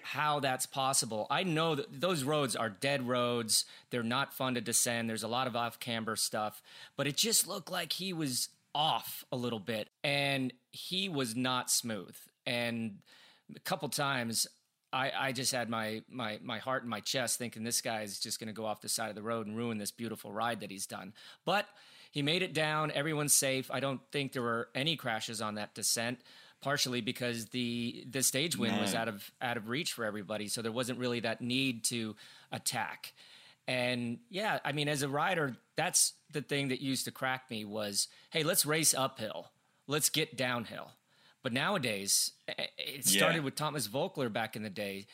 how 0.02 0.40
that's 0.40 0.66
possible. 0.66 1.28
I 1.30 1.44
know 1.44 1.76
that 1.76 2.02
those 2.02 2.24
roads 2.24 2.56
are 2.56 2.70
dead 2.70 3.08
roads. 3.08 3.66
They're 3.90 4.04
not 4.04 4.34
fun 4.34 4.56
to 4.56 4.62
descend. 4.62 5.10
There's 5.10 5.24
a 5.24 5.28
lot 5.28 5.48
of 5.48 5.56
off 5.56 5.80
camber 5.80 6.16
stuff, 6.16 6.62
but 6.98 7.08
it 7.08 7.18
just 7.18 7.48
looked 7.48 7.72
like 7.72 7.94
he 7.94 8.14
was 8.14 8.50
off 8.74 9.24
a 9.32 9.36
little 9.36 9.60
bit 9.60 9.90
and 10.04 10.54
he 10.72 11.08
was 11.10 11.36
not 11.36 11.70
smooth. 11.70 12.16
And 12.46 13.00
a 13.56 13.60
couple 13.60 13.90
times 13.90 14.48
I, 14.96 15.12
I 15.16 15.32
just 15.34 15.52
had 15.52 15.70
my 15.70 16.02
my 16.10 16.40
my 16.42 16.60
heart 16.60 16.84
in 16.84 16.90
my 16.90 17.02
chest, 17.02 17.38
thinking 17.38 17.64
this 17.64 17.82
guy 17.82 18.04
is 18.04 18.18
just 18.18 18.40
going 18.40 18.48
to 18.48 18.54
go 18.54 18.66
off 18.66 18.80
the 18.80 18.88
side 18.88 19.10
of 19.10 19.16
the 19.16 19.22
road 19.22 19.46
and 19.46 19.58
ruin 19.58 19.78
this 19.78 19.92
beautiful 19.92 20.32
ride 20.32 20.62
that 20.62 20.72
he's 20.72 20.88
done. 20.88 21.14
But 21.44 21.68
he 22.12 22.22
made 22.22 22.42
it 22.42 22.54
down. 22.54 22.92
Everyone's 22.92 23.34
safe. 23.34 23.70
I 23.70 23.82
don't 23.82 24.00
think 24.14 24.32
there 24.32 24.42
were 24.42 24.70
any 24.74 24.96
crashes 24.96 25.42
on 25.42 25.56
that 25.56 25.76
descent 25.76 26.20
partially 26.62 27.02
because 27.02 27.48
the 27.48 28.06
the 28.10 28.24
stage 28.24 28.58
win 28.58 28.74
no. 28.74 28.82
was 28.82 28.96
out 28.96 29.10
of 29.10 29.30
out 29.42 29.58
of 29.58 29.68
reach 29.68 29.92
for 29.92 30.06
everybody 30.06 30.48
so 30.48 30.62
there 30.62 30.72
wasn't 30.72 30.98
really 30.98 31.20
that 31.20 31.42
need 31.42 31.84
to 31.84 32.16
attack 32.52 33.14
and 33.68 34.18
yeah 34.30 34.58
i 34.66 34.72
mean 34.72 34.88
as 34.88 35.04
a 35.04 35.10
rider 35.10 35.56
that's 35.76 36.14
the 36.32 36.42
thing 36.42 36.70
that 36.70 36.82
used 36.82 37.06
to 37.06 37.12
crack 37.12 37.44
me 37.52 37.66
was 37.66 38.08
hey 38.32 38.42
let's 38.42 38.66
race 38.66 38.96
uphill 38.96 39.52
let's 39.86 40.10
get 40.10 40.36
downhill 40.38 40.90
but 41.46 41.54
nowadays 41.54 42.32
it 42.78 43.06
started 43.06 43.38
yeah. 43.38 43.44
with 43.44 43.56
thomas 43.56 43.88
voeckler 43.88 44.32
back 44.32 44.56
in 44.56 44.64
the 44.64 44.70
day 44.70 45.06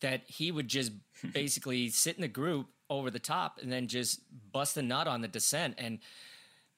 that 0.00 0.22
he 0.26 0.50
would 0.50 0.68
just 0.68 0.92
basically 1.34 1.88
sit 1.88 2.14
in 2.14 2.22
the 2.22 2.28
group 2.28 2.68
over 2.88 3.10
the 3.10 3.18
top 3.18 3.58
and 3.60 3.70
then 3.70 3.86
just 3.86 4.20
bust 4.52 4.76
a 4.76 4.82
nut 4.82 5.06
on 5.06 5.20
the 5.20 5.28
descent 5.28 5.74
and 5.78 5.98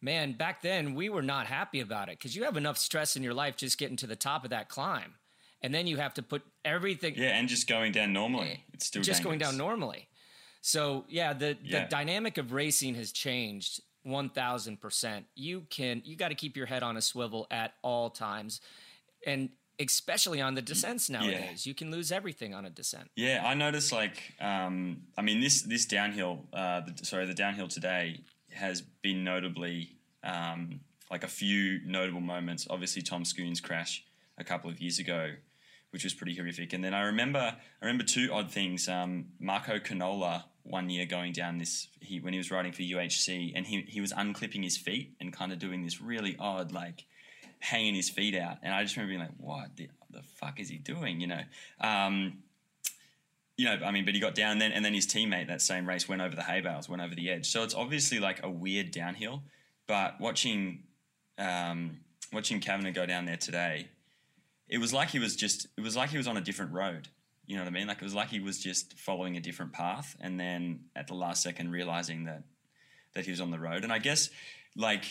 man, 0.03 0.33
back 0.33 0.61
then 0.61 0.95
we 0.95 1.09
were 1.09 1.23
not 1.23 1.47
happy 1.47 1.81
about 1.81 2.09
it 2.09 2.19
because 2.19 2.37
you 2.37 2.43
have 2.45 2.57
enough 2.57 2.77
stress 2.77 3.17
in 3.17 3.23
your 3.23 3.33
life 3.33 3.57
just 3.57 3.79
getting 3.79 3.97
to 3.97 4.07
the 4.07 4.17
top 4.17 4.45
of 4.45 4.51
that 4.51 4.69
climb. 4.69 5.15
And 5.63 5.73
then 5.73 5.87
you 5.87 5.99
have 5.99 6.13
to 6.15 6.23
put 6.23 6.43
everything. 6.65 7.15
Yeah, 7.17 7.39
and 7.39 7.49
just 7.49 7.69
going 7.69 7.93
down 7.93 8.13
normally. 8.13 8.49
Eh, 8.49 8.57
it's 8.73 8.87
still 8.87 9.01
just 9.01 9.23
dangerous. 9.23 9.25
going 9.25 9.39
down 9.39 9.57
normally. 9.57 10.09
So 10.61 11.05
yeah, 11.09 11.33
the 11.33 11.57
yeah. 11.63 11.85
the 11.85 11.89
dynamic 11.89 12.37
of 12.37 12.53
racing 12.53 12.97
has 12.97 13.13
changed 13.13 13.81
one 14.03 14.29
thousand 14.29 14.81
percent. 14.81 15.27
You 15.37 15.65
can 15.71 16.03
you 16.05 16.17
got 16.17 16.29
to 16.29 16.35
keep 16.35 16.57
your 16.57 16.67
head 16.67 16.83
on 16.83 16.97
a 16.97 17.01
swivel 17.01 17.47
at 17.53 17.75
all 17.83 18.11
times, 18.11 18.61
and 19.27 19.51
especially 19.79 20.41
on 20.41 20.55
the 20.55 20.63
descents 20.63 21.11
nowadays, 21.11 21.67
yeah. 21.67 21.71
you 21.71 21.75
can 21.75 21.91
lose 21.91 22.13
everything 22.13 22.55
on 22.55 22.65
a 22.65 22.71
descent. 22.71 23.11
Yeah, 23.17 23.43
I 23.45 23.55
noticed 23.55 23.93
like 23.93 24.35
um, 24.41 25.03
I 25.17 25.23
mean 25.23 25.41
this 25.41 25.63
this 25.63 25.87
downhill, 25.87 26.47
uh, 26.53 26.83
the, 26.83 27.05
sorry, 27.05 27.27
the 27.27 27.35
downhill 27.35 27.69
today 27.69 28.21
has 28.53 28.83
been 28.83 29.25
notably 29.25 29.97
um, 30.23 30.81
like 31.11 31.25
a 31.25 31.29
few 31.29 31.81
notable 31.85 32.21
moments. 32.21 32.67
Obviously, 32.69 33.03
Tom 33.03 33.25
Skujins' 33.25 33.63
crash 33.63 34.05
a 34.39 34.45
couple 34.45 34.71
of 34.71 34.81
years 34.81 34.99
ago, 34.99 35.33
which 35.91 36.05
was 36.05 36.15
pretty 36.15 36.35
horrific. 36.35 36.73
And 36.73 36.83
then 36.83 36.95
I 36.95 37.03
remember 37.03 37.39
I 37.39 37.85
remember 37.85 38.05
two 38.05 38.31
odd 38.33 38.51
things. 38.51 38.89
Um, 38.89 39.27
Marco 39.41 39.79
Canola 39.79 40.45
one 40.65 40.89
year 40.89 41.07
going 41.07 41.33
down 41.33 41.59
this 41.59 41.89
he 42.01 42.21
when 42.21 42.33
he 42.33 42.39
was 42.39 42.51
riding 42.51 42.73
for 42.73 42.83
UHC 42.83 43.53
and 43.55 43.67
he 43.67 43.83
he 43.89 44.01
was 44.01 44.13
unclipping 44.13 44.63
his 44.63 44.77
feet 44.77 45.15
and 45.21 45.33
kind 45.33 45.53
of 45.53 45.59
doing 45.59 45.83
this 45.83 46.01
really 46.01 46.37
odd 46.39 46.73
like 46.73 47.05
hanging 47.63 47.95
his 47.95 48.11
feet 48.11 48.35
out. 48.35 48.59
And 48.63 48.75
I 48.75 48.83
just 48.83 48.97
remember 48.97 49.13
being 49.13 49.21
like, 49.21 49.39
what 49.39 49.77
the, 49.77 49.89
the 50.11 50.23
fuck 50.23 50.61
is 50.61 50.69
he 50.69 50.77
doing? 50.77 51.21
You 51.21 51.29
know. 51.29 51.43
Um, 51.81 52.43
you 53.57 53.67
know, 53.67 53.79
I 53.85 53.91
mean, 53.91 54.05
but 54.05 54.15
he 54.15 54.21
got 54.21 54.35
down 54.35 54.59
then, 54.59 54.73
and 54.73 54.85
then 54.85 54.95
his 54.95 55.07
teammate 55.07 55.49
that 55.49 55.61
same 55.63 55.87
race 55.87 56.09
went 56.09 56.23
over 56.23 56.35
the 56.35 56.43
hay 56.43 56.61
bales, 56.61 56.89
went 56.89 57.03
over 57.03 57.15
the 57.15 57.31
edge. 57.31 57.49
So 57.51 57.63
it's 57.63 57.75
obviously 57.75 58.19
like 58.19 58.43
a 58.43 58.51
weird 58.51 58.91
downhill. 58.91 59.43
But 59.87 60.21
watching, 60.21 60.85
um, 61.39 62.01
watching 62.33 62.61
Cavagna 62.61 62.93
go 62.93 63.05
down 63.07 63.27
there 63.27 63.37
today, 63.37 63.89
it 64.69 64.79
was 64.79 64.93
like 64.93 65.11
he 65.11 65.19
was 65.19 65.37
just, 65.37 65.69
it 65.77 65.83
was 65.83 65.97
like 65.97 66.11
he 66.11 66.17
was 66.17 66.27
on 66.27 66.39
a 66.39 66.41
different 66.41 66.73
road. 66.73 67.09
You 67.47 67.57
know 67.57 67.63
what 67.63 67.69
I 67.69 67.73
mean? 67.73 67.87
Like 67.89 67.99
it 67.99 68.05
was 68.05 68.15
like 68.15 68.31
he 68.31 68.41
was 68.41 68.59
just 68.59 68.99
following 68.99 69.37
a 69.37 69.41
different 69.41 69.73
path, 69.73 70.17
and 70.21 70.41
then 70.41 70.85
at 70.97 71.09
the 71.09 71.15
last 71.15 71.43
second 71.43 71.71
realizing 71.71 72.25
that 72.25 72.45
that 73.15 73.27
he 73.27 73.31
was 73.31 73.41
on 73.41 73.51
the 73.51 73.59
road. 73.59 73.85
And 73.85 73.93
I 73.93 73.99
guess, 73.99 74.31
like, 74.75 75.05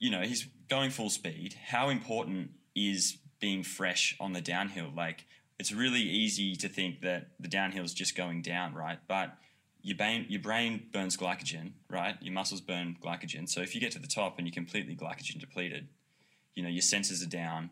you 0.00 0.10
know, 0.10 0.22
he's 0.22 0.48
going 0.68 0.90
full 0.90 1.10
speed. 1.10 1.54
How 1.68 1.88
important 1.88 2.50
is 2.74 3.18
being 3.40 3.62
fresh 3.62 4.16
on 4.20 4.32
the 4.32 4.40
downhill? 4.40 4.90
Like 4.94 5.24
it's 5.58 5.72
really 5.72 6.00
easy 6.00 6.54
to 6.56 6.68
think 6.68 7.00
that 7.02 7.28
the 7.40 7.48
downhill 7.48 7.84
is 7.84 7.94
just 7.94 8.16
going 8.16 8.42
down, 8.42 8.74
right? 8.74 8.98
But 9.08 9.36
your 9.82 9.96
brain, 9.96 10.26
your 10.28 10.42
brain 10.42 10.86
burns 10.92 11.16
glycogen, 11.16 11.72
right? 11.88 12.16
Your 12.20 12.34
muscles 12.34 12.60
burn 12.60 12.96
glycogen. 13.02 13.48
So 13.48 13.60
if 13.60 13.74
you 13.74 13.80
get 13.80 13.92
to 13.92 13.98
the 13.98 14.08
top 14.08 14.38
and 14.38 14.46
you're 14.46 14.54
completely 14.54 14.96
glycogen 14.96 15.38
depleted, 15.38 15.88
you 16.54 16.62
know 16.62 16.68
your 16.68 16.82
senses 16.82 17.22
are 17.22 17.28
down. 17.28 17.70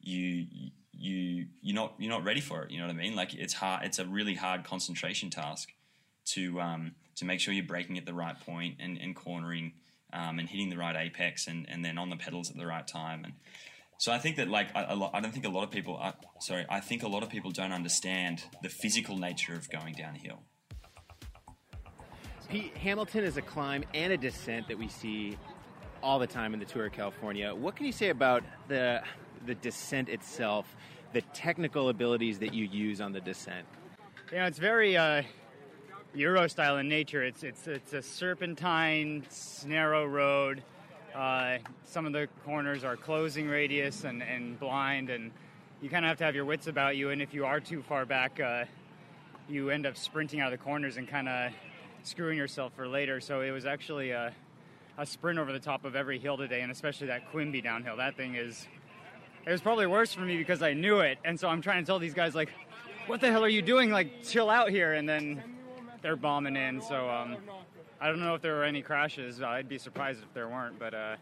You 0.00 0.46
you 0.92 1.46
you're 1.62 1.74
not 1.74 1.94
you're 1.98 2.10
not 2.10 2.24
ready 2.24 2.40
for 2.40 2.62
it. 2.62 2.70
You 2.70 2.78
know 2.78 2.86
what 2.86 2.94
I 2.94 2.98
mean? 2.98 3.14
Like 3.14 3.34
it's 3.34 3.54
hard. 3.54 3.84
It's 3.84 3.98
a 3.98 4.06
really 4.06 4.34
hard 4.34 4.64
concentration 4.64 5.30
task 5.30 5.72
to 6.26 6.60
um, 6.60 6.92
to 7.16 7.24
make 7.24 7.40
sure 7.40 7.54
you're 7.54 7.64
braking 7.64 7.98
at 7.98 8.06
the 8.06 8.14
right 8.14 8.38
point 8.40 8.76
and, 8.80 8.98
and 8.98 9.14
cornering 9.14 9.72
um, 10.16 10.38
and 10.38 10.48
hitting 10.48 10.70
the 10.70 10.76
right 10.76 10.96
apex 10.96 11.46
and, 11.46 11.66
and 11.68 11.84
then 11.84 11.98
on 11.98 12.10
the 12.10 12.16
pedals 12.16 12.50
at 12.50 12.56
the 12.56 12.66
right 12.66 12.86
time 12.86 13.24
and 13.24 13.34
so 13.98 14.12
I 14.12 14.18
think 14.18 14.36
that 14.36 14.48
like 14.48 14.74
I, 14.74 14.94
I 15.14 15.20
don't 15.20 15.32
think 15.32 15.46
a 15.46 15.50
lot 15.50 15.64
of 15.64 15.70
people. 15.70 15.96
Are, 15.96 16.14
sorry, 16.40 16.66
I 16.68 16.80
think 16.80 17.02
a 17.02 17.08
lot 17.08 17.22
of 17.22 17.30
people 17.30 17.50
don't 17.50 17.72
understand 17.72 18.44
the 18.62 18.68
physical 18.68 19.16
nature 19.16 19.54
of 19.54 19.70
going 19.70 19.94
downhill. 19.94 20.42
Pete 22.48 22.76
Hamilton 22.76 23.24
is 23.24 23.36
a 23.36 23.42
climb 23.42 23.84
and 23.94 24.12
a 24.12 24.16
descent 24.16 24.68
that 24.68 24.78
we 24.78 24.88
see 24.88 25.36
all 26.02 26.18
the 26.18 26.26
time 26.26 26.52
in 26.52 26.60
the 26.60 26.66
Tour 26.66 26.86
of 26.86 26.92
California. 26.92 27.54
What 27.54 27.74
can 27.74 27.86
you 27.86 27.92
say 27.92 28.10
about 28.10 28.44
the 28.68 29.02
the 29.46 29.54
descent 29.54 30.08
itself, 30.08 30.76
the 31.12 31.22
technical 31.32 31.88
abilities 31.88 32.38
that 32.40 32.52
you 32.52 32.66
use 32.66 33.00
on 33.00 33.12
the 33.12 33.20
descent? 33.20 33.66
Yeah, 34.32 34.46
it's 34.46 34.58
very 34.58 34.96
uh, 34.96 35.22
Euro 36.14 36.46
style 36.46 36.78
in 36.78 36.88
nature. 36.88 37.22
It's 37.22 37.42
it's 37.42 37.66
it's 37.66 37.92
a 37.92 38.02
serpentine, 38.02 39.24
narrow 39.66 40.06
road 40.06 40.62
uh, 41.16 41.58
some 41.84 42.04
of 42.04 42.12
the 42.12 42.28
corners 42.44 42.84
are 42.84 42.96
closing 42.96 43.48
radius 43.48 44.04
and, 44.04 44.22
and 44.22 44.60
blind, 44.60 45.08
and 45.08 45.30
you 45.80 45.88
kind 45.88 46.04
of 46.04 46.10
have 46.10 46.18
to 46.18 46.24
have 46.24 46.34
your 46.34 46.44
wits 46.44 46.66
about 46.66 46.96
you. 46.96 47.08
And 47.08 47.22
if 47.22 47.32
you 47.32 47.46
are 47.46 47.58
too 47.58 47.82
far 47.82 48.04
back, 48.04 48.38
uh, 48.38 48.64
you 49.48 49.70
end 49.70 49.86
up 49.86 49.96
sprinting 49.96 50.40
out 50.40 50.52
of 50.52 50.58
the 50.58 50.62
corners 50.62 50.98
and 50.98 51.08
kind 51.08 51.28
of 51.28 51.52
screwing 52.02 52.36
yourself 52.36 52.72
for 52.76 52.86
later. 52.86 53.20
So 53.20 53.40
it 53.40 53.50
was 53.50 53.64
actually 53.64 54.10
a, 54.10 54.32
a, 54.98 55.06
sprint 55.06 55.38
over 55.38 55.52
the 55.52 55.58
top 55.58 55.86
of 55.86 55.96
every 55.96 56.18
hill 56.18 56.36
today, 56.36 56.60
and 56.60 56.70
especially 56.70 57.06
that 57.06 57.30
Quimby 57.30 57.62
downhill. 57.62 57.96
That 57.96 58.16
thing 58.16 58.34
is. 58.34 58.66
It 59.46 59.52
was 59.52 59.60
probably 59.60 59.86
worse 59.86 60.12
for 60.12 60.22
me 60.22 60.36
because 60.36 60.60
I 60.60 60.72
knew 60.72 60.98
it, 60.98 61.18
and 61.24 61.38
so 61.38 61.48
I'm 61.48 61.62
trying 61.62 61.82
to 61.82 61.86
tell 61.86 62.00
these 62.00 62.14
guys 62.14 62.34
like, 62.34 62.50
"What 63.06 63.20
the 63.20 63.30
hell 63.30 63.44
are 63.44 63.48
you 63.48 63.62
doing? 63.62 63.92
Like, 63.92 64.24
chill 64.24 64.50
out 64.50 64.70
here!" 64.70 64.94
And 64.94 65.08
then 65.08 65.55
they're 66.06 66.14
bombing 66.14 66.54
in. 66.54 66.80
So 66.80 67.10
um, 67.10 67.36
I 68.00 68.06
don't 68.06 68.20
know 68.20 68.36
if 68.36 68.40
there 68.40 68.54
were 68.54 68.62
any 68.62 68.80
crashes. 68.80 69.42
I'd 69.42 69.68
be 69.68 69.76
surprised 69.76 70.22
if 70.22 70.32
there 70.34 70.46
weren't, 70.46 70.78
but 70.78 70.94
uh, 70.94 71.16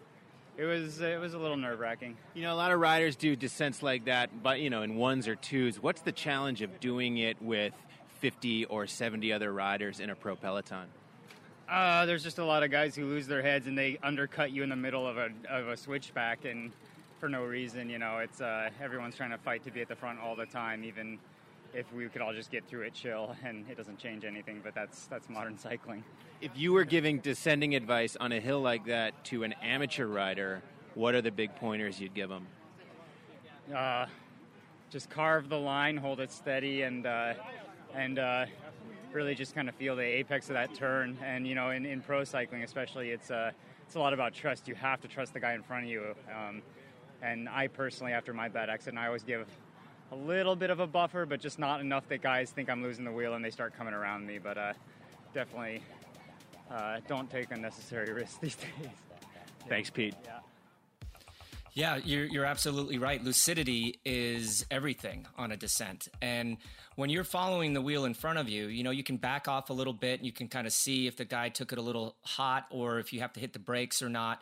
it 0.58 0.66
was 0.66 1.00
it 1.00 1.18
was 1.18 1.32
a 1.32 1.38
little 1.38 1.56
nerve 1.56 1.80
wracking. 1.80 2.18
You 2.34 2.42
know, 2.42 2.52
a 2.52 2.54
lot 2.54 2.70
of 2.70 2.78
riders 2.78 3.16
do 3.16 3.34
descents 3.34 3.82
like 3.82 4.04
that, 4.04 4.42
but 4.42 4.60
you 4.60 4.68
know, 4.68 4.82
in 4.82 4.96
ones 4.96 5.26
or 5.26 5.36
twos. 5.36 5.82
What's 5.82 6.02
the 6.02 6.12
challenge 6.12 6.60
of 6.60 6.80
doing 6.80 7.16
it 7.16 7.40
with 7.40 7.72
50 8.20 8.66
or 8.66 8.86
70 8.86 9.32
other 9.32 9.50
riders 9.54 10.00
in 10.00 10.10
a 10.10 10.14
pro 10.14 10.36
peloton? 10.36 10.84
Uh, 11.66 12.04
there's 12.04 12.22
just 12.22 12.38
a 12.38 12.44
lot 12.44 12.62
of 12.62 12.70
guys 12.70 12.94
who 12.94 13.06
lose 13.06 13.26
their 13.26 13.40
heads 13.40 13.66
and 13.66 13.78
they 13.78 13.98
undercut 14.02 14.52
you 14.52 14.62
in 14.62 14.68
the 14.68 14.76
middle 14.76 15.06
of 15.06 15.16
a 15.16 15.30
of 15.48 15.68
a 15.68 15.78
switchback 15.78 16.44
and 16.44 16.72
for 17.20 17.30
no 17.30 17.42
reason. 17.42 17.88
You 17.88 17.98
know, 17.98 18.18
it's 18.18 18.42
uh, 18.42 18.68
everyone's 18.82 19.16
trying 19.16 19.30
to 19.30 19.38
fight 19.38 19.64
to 19.64 19.70
be 19.70 19.80
at 19.80 19.88
the 19.88 19.96
front 19.96 20.20
all 20.20 20.36
the 20.36 20.44
time, 20.44 20.84
even 20.84 21.18
if 21.74 21.92
we 21.92 22.08
could 22.08 22.22
all 22.22 22.32
just 22.32 22.50
get 22.50 22.66
through 22.66 22.82
it 22.82 22.94
chill 22.94 23.34
and 23.44 23.68
it 23.68 23.76
doesn't 23.76 23.98
change 23.98 24.24
anything. 24.24 24.60
But 24.62 24.74
that's 24.74 25.06
that's 25.06 25.28
modern 25.28 25.58
cycling. 25.58 26.04
If 26.40 26.52
you 26.56 26.72
were 26.72 26.84
giving 26.84 27.18
descending 27.18 27.74
advice 27.74 28.16
on 28.18 28.32
a 28.32 28.40
hill 28.40 28.60
like 28.60 28.86
that 28.86 29.24
to 29.26 29.44
an 29.44 29.54
amateur 29.62 30.06
rider, 30.06 30.62
what 30.94 31.14
are 31.14 31.22
the 31.22 31.30
big 31.30 31.54
pointers 31.56 32.00
you'd 32.00 32.14
give 32.14 32.28
them? 32.28 32.46
Uh, 33.74 34.06
just 34.90 35.10
carve 35.10 35.48
the 35.48 35.58
line, 35.58 35.96
hold 35.96 36.20
it 36.20 36.30
steady, 36.30 36.82
and 36.82 37.06
uh, 37.06 37.34
and 37.94 38.18
uh, 38.18 38.46
really 39.12 39.34
just 39.34 39.54
kind 39.54 39.68
of 39.68 39.74
feel 39.74 39.96
the 39.96 40.02
apex 40.02 40.48
of 40.48 40.54
that 40.54 40.74
turn. 40.74 41.16
And 41.24 41.46
you 41.46 41.54
know, 41.54 41.70
in, 41.70 41.86
in 41.86 42.00
pro 42.00 42.24
cycling 42.24 42.62
especially, 42.62 43.10
it's 43.10 43.30
uh, 43.30 43.52
it's 43.86 43.94
a 43.94 43.98
lot 43.98 44.12
about 44.12 44.34
trust. 44.34 44.68
You 44.68 44.74
have 44.74 45.00
to 45.00 45.08
trust 45.08 45.32
the 45.32 45.40
guy 45.40 45.54
in 45.54 45.62
front 45.62 45.84
of 45.84 45.90
you. 45.90 46.14
Um, 46.30 46.62
and 47.22 47.48
I 47.48 47.68
personally, 47.68 48.12
after 48.12 48.34
my 48.34 48.48
bad 48.48 48.68
accident, 48.68 48.98
I 48.98 49.06
always 49.06 49.24
give 49.24 49.48
a 50.14 50.26
little 50.26 50.54
bit 50.54 50.70
of 50.70 50.80
a 50.80 50.86
buffer, 50.86 51.26
but 51.26 51.40
just 51.40 51.58
not 51.58 51.80
enough 51.80 52.08
that 52.08 52.22
guys 52.22 52.50
think 52.50 52.70
I'm 52.70 52.82
losing 52.82 53.04
the 53.04 53.12
wheel 53.12 53.34
and 53.34 53.44
they 53.44 53.50
start 53.50 53.76
coming 53.76 53.94
around 53.94 54.26
me. 54.26 54.38
But 54.38 54.56
uh, 54.56 54.72
definitely 55.32 55.82
uh, 56.70 57.00
don't 57.08 57.30
take 57.30 57.50
unnecessary 57.50 58.12
risks 58.12 58.38
these 58.38 58.56
days. 58.56 58.90
Thanks, 59.68 59.90
Pete. 59.90 60.14
Yeah. 60.24 60.38
Yeah, 61.76 61.96
you're, 61.96 62.26
you're 62.26 62.44
absolutely 62.44 62.98
right. 62.98 63.22
Lucidity 63.24 63.98
is 64.04 64.64
everything 64.70 65.26
on 65.36 65.50
a 65.50 65.56
descent. 65.56 66.06
And 66.22 66.58
when 66.94 67.10
you're 67.10 67.24
following 67.24 67.72
the 67.72 67.80
wheel 67.80 68.04
in 68.04 68.14
front 68.14 68.38
of 68.38 68.48
you, 68.48 68.66
you 68.66 68.84
know, 68.84 68.92
you 68.92 69.02
can 69.02 69.16
back 69.16 69.48
off 69.48 69.70
a 69.70 69.72
little 69.72 69.92
bit 69.92 70.20
and 70.20 70.26
you 70.26 70.30
can 70.30 70.46
kind 70.46 70.68
of 70.68 70.72
see 70.72 71.08
if 71.08 71.16
the 71.16 71.24
guy 71.24 71.48
took 71.48 71.72
it 71.72 71.78
a 71.78 71.82
little 71.82 72.14
hot 72.22 72.66
or 72.70 73.00
if 73.00 73.12
you 73.12 73.18
have 73.18 73.32
to 73.32 73.40
hit 73.40 73.52
the 73.52 73.58
brakes 73.58 74.02
or 74.02 74.08
not. 74.08 74.40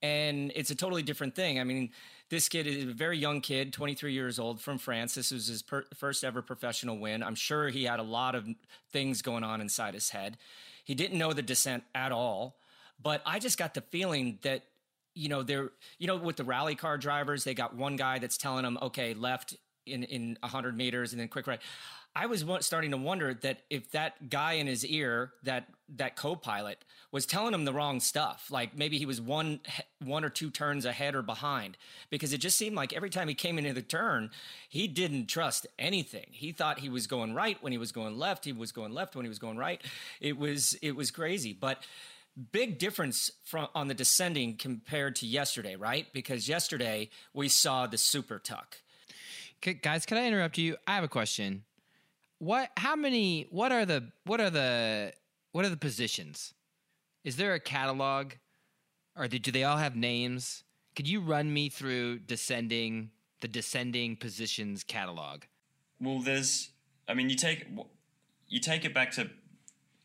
And 0.00 0.50
it's 0.54 0.70
a 0.70 0.74
totally 0.74 1.02
different 1.02 1.34
thing. 1.34 1.60
I 1.60 1.64
mean, 1.64 1.90
this 2.30 2.48
kid 2.48 2.66
is 2.66 2.84
a 2.84 2.92
very 2.92 3.18
young 3.18 3.40
kid, 3.40 3.72
23 3.72 4.12
years 4.12 4.38
old 4.38 4.60
from 4.60 4.78
France. 4.78 5.16
This 5.16 5.32
was 5.32 5.48
his 5.48 5.62
per- 5.62 5.84
first 5.96 6.24
ever 6.24 6.40
professional 6.40 6.96
win. 6.96 7.22
I'm 7.22 7.34
sure 7.34 7.68
he 7.68 7.84
had 7.84 7.98
a 7.98 8.04
lot 8.04 8.36
of 8.36 8.46
things 8.92 9.20
going 9.20 9.42
on 9.42 9.60
inside 9.60 9.94
his 9.94 10.10
head. 10.10 10.38
He 10.84 10.94
didn't 10.94 11.18
know 11.18 11.32
the 11.32 11.42
descent 11.42 11.82
at 11.94 12.12
all, 12.12 12.56
but 13.02 13.20
I 13.26 13.40
just 13.40 13.58
got 13.58 13.74
the 13.74 13.80
feeling 13.80 14.38
that 14.42 14.62
you 15.14 15.28
know 15.28 15.42
they're 15.42 15.70
you 15.98 16.06
know 16.06 16.16
with 16.16 16.36
the 16.36 16.44
rally 16.44 16.76
car 16.76 16.96
drivers 16.96 17.42
they 17.42 17.52
got 17.52 17.74
one 17.74 17.96
guy 17.96 18.20
that's 18.20 18.38
telling 18.38 18.62
them 18.62 18.78
okay 18.80 19.12
left 19.12 19.56
in 19.84 20.04
in 20.04 20.38
100 20.40 20.76
meters 20.76 21.12
and 21.12 21.20
then 21.20 21.28
quick 21.28 21.46
ride. 21.46 21.58
I 22.14 22.26
was 22.26 22.44
starting 22.60 22.90
to 22.90 22.96
wonder 22.96 23.34
that 23.34 23.60
if 23.70 23.92
that 23.92 24.28
guy 24.28 24.54
in 24.54 24.66
his 24.66 24.84
ear, 24.84 25.32
that 25.44 25.68
that 25.96 26.16
co-pilot, 26.16 26.84
was 27.12 27.26
telling 27.26 27.54
him 27.54 27.64
the 27.64 27.72
wrong 27.72 28.00
stuff, 28.00 28.48
like 28.50 28.76
maybe 28.76 28.98
he 28.98 29.06
was 29.06 29.20
one 29.20 29.60
one 30.04 30.24
or 30.24 30.28
two 30.28 30.50
turns 30.50 30.84
ahead 30.84 31.14
or 31.14 31.22
behind, 31.22 31.76
because 32.10 32.32
it 32.32 32.38
just 32.38 32.58
seemed 32.58 32.74
like 32.74 32.92
every 32.92 33.10
time 33.10 33.28
he 33.28 33.34
came 33.34 33.58
into 33.58 33.72
the 33.72 33.82
turn, 33.82 34.30
he 34.68 34.88
didn't 34.88 35.26
trust 35.26 35.66
anything. 35.78 36.26
He 36.32 36.50
thought 36.50 36.80
he 36.80 36.88
was 36.88 37.06
going 37.06 37.32
right 37.32 37.62
when 37.62 37.72
he 37.72 37.78
was 37.78 37.92
going 37.92 38.18
left. 38.18 38.44
He 38.44 38.52
was 38.52 38.72
going 38.72 38.92
left 38.92 39.14
when 39.14 39.24
he 39.24 39.28
was 39.28 39.38
going 39.38 39.56
right. 39.56 39.80
It 40.20 40.36
was 40.36 40.74
it 40.82 40.96
was 40.96 41.12
crazy, 41.12 41.52
but 41.52 41.82
big 42.52 42.78
difference 42.78 43.30
from 43.44 43.68
on 43.74 43.86
the 43.86 43.94
descending 43.94 44.56
compared 44.56 45.14
to 45.16 45.26
yesterday, 45.26 45.76
right? 45.76 46.06
Because 46.12 46.48
yesterday 46.48 47.10
we 47.32 47.48
saw 47.48 47.86
the 47.86 47.98
super 47.98 48.40
tuck. 48.40 48.78
Guys, 49.82 50.06
can 50.06 50.16
I 50.16 50.26
interrupt 50.26 50.58
you? 50.58 50.76
I 50.86 50.94
have 50.94 51.04
a 51.04 51.08
question 51.08 51.64
what 52.40 52.70
how 52.76 52.96
many 52.96 53.46
what 53.50 53.70
are 53.70 53.86
the 53.86 54.10
what 54.24 54.40
are 54.40 54.50
the 54.50 55.12
what 55.52 55.64
are 55.64 55.68
the 55.68 55.76
positions? 55.76 56.52
Is 57.22 57.36
there 57.36 57.54
a 57.54 57.60
catalog? 57.60 58.32
Or 59.16 59.28
do, 59.28 59.38
they 59.50 59.64
all 59.64 59.76
have 59.76 59.96
names? 59.96 60.62
Could 60.96 61.06
you 61.06 61.20
run 61.20 61.52
me 61.52 61.68
through 61.68 62.20
descending 62.20 63.10
the 63.40 63.48
descending 63.48 64.16
positions 64.16 64.82
catalog? 64.82 65.42
Well 66.00 66.20
there's 66.20 66.70
i 67.08 67.14
mean 67.14 67.28
you 67.28 67.36
take 67.36 67.66
you 68.48 68.60
take 68.60 68.84
it 68.84 68.94
back 68.94 69.12
to 69.12 69.30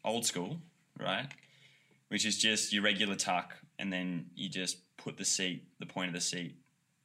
old 0.04 0.26
school 0.26 0.58
right? 1.00 1.28
Which 2.10 2.26
is 2.26 2.38
just 2.38 2.74
your 2.74 2.84
regular 2.84 3.16
tuck 3.16 3.54
and 3.80 3.92
then 3.92 4.28
you 4.36 4.50
just 4.50 4.78
put 4.98 5.18
the 5.18 5.26
seat 5.26 5.64
the 5.80 5.86
point 5.86 6.10
of 6.10 6.14
the 6.14 6.22
seat 6.22 6.56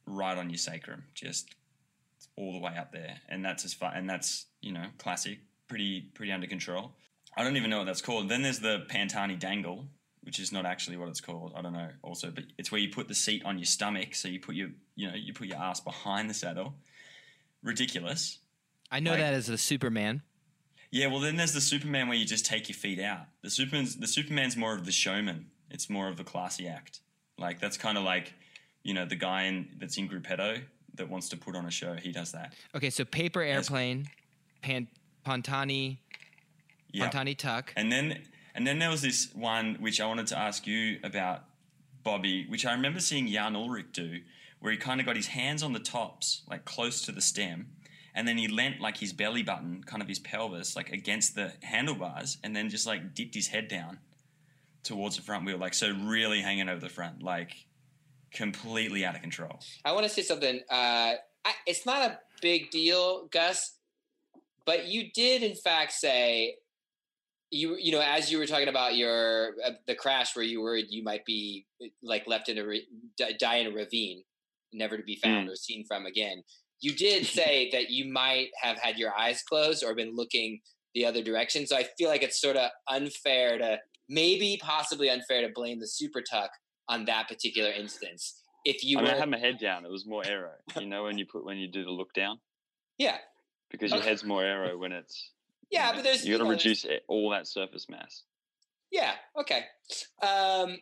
right 0.05 0.37
on 0.37 0.49
your 0.49 0.57
sacrum. 0.57 1.03
Just 1.13 1.55
all 2.37 2.53
the 2.53 2.59
way 2.59 2.75
up 2.77 2.91
there, 2.91 3.17
and 3.29 3.43
that's 3.43 3.65
as 3.65 3.73
far 3.73 3.93
and 3.93 4.09
that's 4.09 4.45
you 4.61 4.71
know 4.71 4.85
classic, 4.97 5.39
pretty 5.67 6.01
pretty 6.13 6.31
under 6.31 6.47
control. 6.47 6.93
I 7.35 7.43
don't 7.43 7.55
even 7.57 7.69
know 7.69 7.79
what 7.79 7.85
that's 7.85 8.01
called. 8.01 8.29
Then 8.29 8.41
there's 8.41 8.59
the 8.59 8.85
Pantani 8.89 9.39
dangle, 9.39 9.85
which 10.21 10.39
is 10.39 10.51
not 10.51 10.65
actually 10.65 10.97
what 10.97 11.07
it's 11.09 11.21
called. 11.21 11.53
I 11.55 11.61
don't 11.61 11.73
know. 11.73 11.89
Also, 12.01 12.29
but 12.29 12.43
it's 12.57 12.71
where 12.71 12.81
you 12.81 12.89
put 12.89 13.07
the 13.07 13.15
seat 13.15 13.43
on 13.45 13.57
your 13.57 13.65
stomach, 13.65 14.15
so 14.15 14.27
you 14.27 14.39
put 14.39 14.55
your 14.55 14.69
you 14.95 15.07
know 15.07 15.15
you 15.15 15.33
put 15.33 15.47
your 15.47 15.57
ass 15.57 15.79
behind 15.79 16.29
the 16.29 16.33
saddle. 16.33 16.75
Ridiculous. 17.63 18.39
I 18.91 18.99
know 18.99 19.11
like, 19.11 19.19
that 19.19 19.33
as 19.33 19.47
the 19.47 19.57
Superman. 19.57 20.21
Yeah, 20.91 21.07
well, 21.07 21.21
then 21.21 21.37
there's 21.37 21.53
the 21.53 21.61
Superman 21.61 22.09
where 22.09 22.17
you 22.17 22.25
just 22.25 22.45
take 22.45 22.67
your 22.67 22.75
feet 22.75 22.99
out. 22.99 23.27
The 23.41 23.49
Superman's 23.49 23.95
the 23.95 24.07
Superman's 24.07 24.57
more 24.57 24.73
of 24.73 24.85
the 24.85 24.91
showman. 24.91 25.47
It's 25.69 25.89
more 25.89 26.09
of 26.09 26.19
a 26.19 26.23
classy 26.23 26.67
act. 26.67 26.99
Like 27.37 27.59
that's 27.59 27.77
kind 27.77 27.97
of 27.97 28.03
like, 28.03 28.33
you 28.83 28.93
know, 28.93 29.05
the 29.05 29.15
guy 29.15 29.43
in 29.43 29.69
that's 29.79 29.97
in 29.97 30.09
Gruppetto 30.09 30.61
that 30.95 31.09
wants 31.09 31.29
to 31.29 31.37
put 31.37 31.55
on 31.55 31.65
a 31.65 31.71
show, 31.71 31.93
he 31.93 32.11
does 32.11 32.31
that. 32.31 32.53
Okay, 32.75 32.89
so 32.89 33.05
paper 33.05 33.41
airplane, 33.41 34.09
pan, 34.61 34.87
Pantani, 35.25 35.97
yep. 36.91 37.11
Pantani 37.11 37.37
tuck, 37.37 37.73
and 37.75 37.91
then 37.91 38.21
and 38.55 38.65
then 38.65 38.79
there 38.79 38.89
was 38.89 39.01
this 39.01 39.29
one 39.33 39.75
which 39.79 40.01
I 40.01 40.05
wanted 40.05 40.27
to 40.27 40.37
ask 40.37 40.67
you 40.67 40.99
about, 41.03 41.43
Bobby, 42.03 42.45
which 42.47 42.65
I 42.65 42.73
remember 42.73 42.99
seeing 42.99 43.27
Jan 43.27 43.53
Ullrich 43.53 43.91
do, 43.93 44.19
where 44.59 44.71
he 44.71 44.77
kind 44.77 44.99
of 44.99 45.05
got 45.05 45.15
his 45.15 45.27
hands 45.27 45.63
on 45.63 45.73
the 45.73 45.79
tops, 45.79 46.41
like 46.49 46.65
close 46.65 47.01
to 47.03 47.11
the 47.11 47.21
stem, 47.21 47.67
and 48.13 48.27
then 48.27 48.37
he 48.37 48.47
leant 48.47 48.81
like 48.81 48.97
his 48.97 49.13
belly 49.13 49.43
button, 49.43 49.83
kind 49.85 50.01
of 50.01 50.07
his 50.07 50.19
pelvis, 50.19 50.75
like 50.75 50.91
against 50.91 51.35
the 51.35 51.53
handlebars, 51.63 52.37
and 52.43 52.55
then 52.55 52.69
just 52.69 52.85
like 52.85 53.13
dipped 53.15 53.35
his 53.35 53.47
head 53.47 53.67
down 53.67 53.99
towards 54.83 55.15
the 55.15 55.21
front 55.21 55.45
wheel, 55.45 55.57
like 55.57 55.73
so 55.73 55.93
really 56.03 56.41
hanging 56.41 56.67
over 56.67 56.81
the 56.81 56.89
front, 56.89 57.21
like 57.21 57.65
completely 58.33 59.05
out 59.05 59.15
of 59.15 59.21
control. 59.21 59.59
I 59.85 59.91
want 59.91 60.05
to 60.05 60.09
say 60.09 60.21
something. 60.21 60.59
Uh, 60.69 61.13
I, 61.45 61.53
it's 61.65 61.85
not 61.85 62.01
a 62.09 62.19
big 62.41 62.71
deal, 62.71 63.27
Gus, 63.31 63.75
but 64.65 64.87
you 64.87 65.11
did 65.13 65.43
in 65.43 65.55
fact 65.55 65.93
say 65.93 66.55
you 67.49 67.75
you 67.77 67.91
know 67.91 68.01
as 68.01 68.31
you 68.31 68.37
were 68.37 68.45
talking 68.45 68.69
about 68.69 68.95
your 68.95 69.55
uh, 69.65 69.71
the 69.87 69.95
crash 69.95 70.35
where 70.35 70.45
you 70.45 70.61
worried 70.61 70.85
you 70.89 71.03
might 71.03 71.25
be 71.25 71.65
like 72.01 72.25
left 72.27 72.47
in 72.47 72.57
a 72.57 72.65
re- 72.65 72.87
die 73.39 73.57
in 73.57 73.67
a 73.67 73.71
ravine, 73.71 74.23
never 74.73 74.97
to 74.97 75.03
be 75.03 75.17
found 75.17 75.47
mm. 75.47 75.51
or 75.51 75.55
seen 75.55 75.83
from 75.85 76.05
again. 76.05 76.43
You 76.79 76.93
did 76.93 77.25
say 77.37 77.69
that 77.71 77.89
you 77.89 78.11
might 78.11 78.49
have 78.61 78.77
had 78.79 78.97
your 78.97 79.13
eyes 79.17 79.43
closed 79.43 79.83
or 79.83 79.93
been 79.95 80.15
looking 80.15 80.61
the 80.93 81.05
other 81.05 81.23
direction. 81.23 81.65
So 81.65 81.77
I 81.77 81.85
feel 81.97 82.09
like 82.09 82.23
it's 82.23 82.39
sort 82.39 82.57
of 82.57 82.69
unfair 82.89 83.57
to 83.57 83.79
maybe 84.09 84.59
possibly 84.61 85.09
unfair 85.09 85.41
to 85.41 85.53
blame 85.53 85.79
the 85.79 85.87
super 85.87 86.21
tuck 86.21 86.51
on 86.91 87.05
that 87.05 87.27
particular 87.27 87.71
instance. 87.71 88.41
If 88.65 88.83
you 88.83 88.99
I, 88.99 89.01
mean, 89.01 89.11
were, 89.11 89.15
I 89.15 89.19
had 89.19 89.29
my 89.29 89.39
head 89.39 89.57
down, 89.59 89.85
it 89.85 89.91
was 89.91 90.05
more 90.05 90.23
arrow. 90.25 90.51
You 90.79 90.85
know, 90.85 91.03
when 91.03 91.17
you 91.17 91.25
put 91.25 91.43
when 91.43 91.57
you 91.57 91.67
do 91.67 91.83
the 91.83 91.89
look 91.89 92.13
down. 92.13 92.39
Yeah. 92.97 93.17
Because 93.71 93.91
your 93.91 94.01
head's 94.01 94.23
more 94.23 94.43
arrow 94.43 94.77
when 94.77 94.91
it's. 94.91 95.31
Yeah, 95.71 95.87
you 95.87 95.91
know, 95.91 95.97
but 95.97 96.03
there's 96.03 96.25
you 96.25 96.37
got 96.37 96.43
to 96.43 96.49
reduce 96.49 96.85
all 97.07 97.29
that 97.31 97.47
surface 97.47 97.87
mass. 97.89 98.23
Yeah. 98.91 99.13
Okay. 99.39 99.63
Um, 100.21 100.77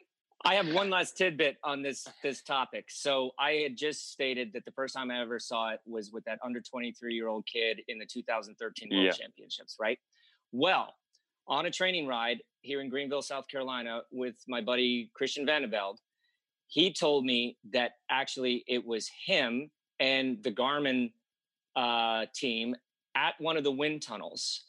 I 0.45 0.55
have 0.55 0.73
one 0.73 0.89
last 0.89 1.15
tidbit 1.15 1.57
on 1.63 1.83
this 1.83 2.07
this 2.23 2.41
topic. 2.41 2.85
So 2.89 3.31
I 3.39 3.51
had 3.51 3.77
just 3.77 4.11
stated 4.11 4.51
that 4.53 4.65
the 4.65 4.71
first 4.71 4.95
time 4.95 5.11
I 5.11 5.21
ever 5.21 5.39
saw 5.39 5.69
it 5.69 5.79
was 5.85 6.11
with 6.11 6.25
that 6.25 6.39
under 6.43 6.59
23 6.59 7.13
year 7.13 7.27
old 7.27 7.45
kid 7.45 7.81
in 7.87 7.99
the 7.99 8.05
2013 8.05 8.89
World 8.91 9.05
yeah. 9.05 9.11
Championships, 9.11 9.75
right? 9.79 9.99
Well, 10.51 10.95
on 11.49 11.65
a 11.65 11.71
training 11.71 12.07
ride 12.07 12.37
here 12.61 12.81
in 12.81 12.89
Greenville, 12.89 13.21
South 13.21 13.47
Carolina, 13.47 14.01
with 14.11 14.35
my 14.47 14.61
buddy 14.61 15.11
Christian 15.13 15.45
Vande 15.45 15.71
He 16.67 16.93
told 16.93 17.25
me 17.25 17.57
that 17.73 17.93
actually 18.09 18.63
it 18.67 18.85
was 18.85 19.09
him 19.25 19.69
and 19.99 20.41
the 20.43 20.51
Garmin 20.51 21.11
uh, 21.75 22.25
team 22.33 22.75
at 23.15 23.33
one 23.39 23.57
of 23.57 23.63
the 23.63 23.71
wind 23.71 24.01
tunnels 24.01 24.65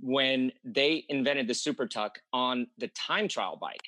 when 0.00 0.52
they 0.64 1.04
invented 1.08 1.48
the 1.48 1.54
Super 1.54 1.86
Tuck 1.86 2.18
on 2.32 2.66
the 2.78 2.88
time 2.88 3.28
trial 3.28 3.56
bike. 3.56 3.80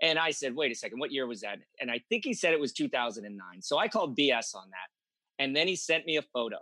And 0.00 0.18
I 0.18 0.32
said, 0.32 0.54
wait 0.54 0.72
a 0.72 0.74
second, 0.74 0.98
what 0.98 1.12
year 1.12 1.26
was 1.26 1.40
that? 1.42 1.58
And 1.80 1.90
I 1.90 2.00
think 2.08 2.24
he 2.24 2.34
said 2.34 2.52
it 2.52 2.60
was 2.60 2.72
2009. 2.72 3.62
So 3.62 3.78
I 3.78 3.86
called 3.86 4.16
BS 4.16 4.54
on 4.54 4.68
that. 4.70 5.42
And 5.42 5.54
then 5.54 5.68
he 5.68 5.76
sent 5.76 6.06
me 6.06 6.16
a 6.16 6.22
photo. 6.22 6.58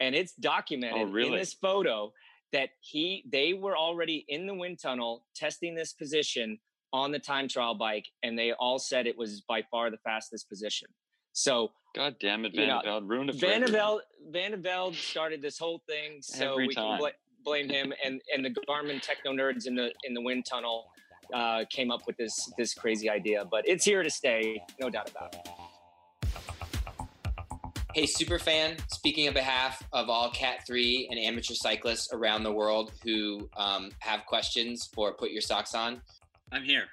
And 0.00 0.16
it's 0.16 0.32
documented 0.34 1.08
oh, 1.08 1.10
really? 1.10 1.32
in 1.32 1.38
this 1.38 1.54
photo 1.54 2.12
that 2.52 2.70
he 2.80 3.24
they 3.30 3.52
were 3.52 3.76
already 3.76 4.24
in 4.28 4.46
the 4.46 4.54
wind 4.54 4.78
tunnel 4.80 5.24
testing 5.34 5.74
this 5.74 5.92
position 5.92 6.58
on 6.92 7.10
the 7.10 7.18
time 7.18 7.48
trial 7.48 7.74
bike, 7.74 8.06
and 8.22 8.38
they 8.38 8.52
all 8.52 8.78
said 8.78 9.06
it 9.06 9.16
was 9.16 9.40
by 9.48 9.62
far 9.70 9.90
the 9.90 9.96
fastest 9.98 10.48
position. 10.48 10.88
So, 11.32 11.70
God 11.94 12.16
damn 12.20 12.44
it, 12.44 12.54
Van 12.54 12.62
you 12.62 12.90
know, 12.90 13.00
ruined 13.00 13.30
it. 13.30 13.36
Started 14.96 15.40
this 15.40 15.58
whole 15.58 15.82
thing, 15.88 16.18
so 16.20 16.52
Every 16.52 16.68
we 16.68 16.74
time. 16.74 16.98
can 16.98 16.98
bl- 16.98 17.42
blame 17.44 17.68
him. 17.68 17.92
And 18.04 18.20
and 18.34 18.44
the 18.44 18.54
Garmin 18.68 19.00
techno 19.00 19.32
nerds 19.32 19.66
in 19.66 19.74
the 19.74 19.92
in 20.04 20.12
the 20.14 20.20
wind 20.20 20.44
tunnel 20.44 20.90
uh, 21.32 21.64
came 21.70 21.90
up 21.90 22.06
with 22.06 22.16
this 22.18 22.52
this 22.58 22.74
crazy 22.74 23.08
idea. 23.08 23.46
But 23.50 23.66
it's 23.66 23.84
here 23.84 24.02
to 24.02 24.10
stay, 24.10 24.62
no 24.78 24.90
doubt 24.90 25.10
about 25.10 25.34
it. 25.34 25.48
Hey, 27.94 28.04
Superfan, 28.04 28.80
speaking 28.90 29.28
on 29.28 29.34
behalf 29.34 29.82
of 29.92 30.08
all 30.08 30.30
Cat 30.30 30.66
3 30.66 31.08
and 31.10 31.20
amateur 31.20 31.52
cyclists 31.52 32.08
around 32.14 32.42
the 32.42 32.50
world 32.50 32.90
who 33.04 33.50
um, 33.54 33.90
have 33.98 34.24
questions 34.24 34.88
for 34.94 35.12
Put 35.12 35.30
Your 35.30 35.42
Socks 35.42 35.74
On, 35.74 36.00
I'm 36.52 36.62
here. 36.62 36.84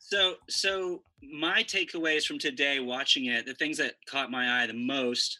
So, 0.00 0.34
so 0.48 1.02
my 1.22 1.62
takeaways 1.62 2.24
from 2.24 2.40
today, 2.40 2.80
watching 2.80 3.26
it, 3.26 3.46
the 3.46 3.54
things 3.54 3.78
that 3.78 3.94
caught 4.10 4.32
my 4.32 4.60
eye 4.60 4.66
the 4.66 4.74
most 4.74 5.38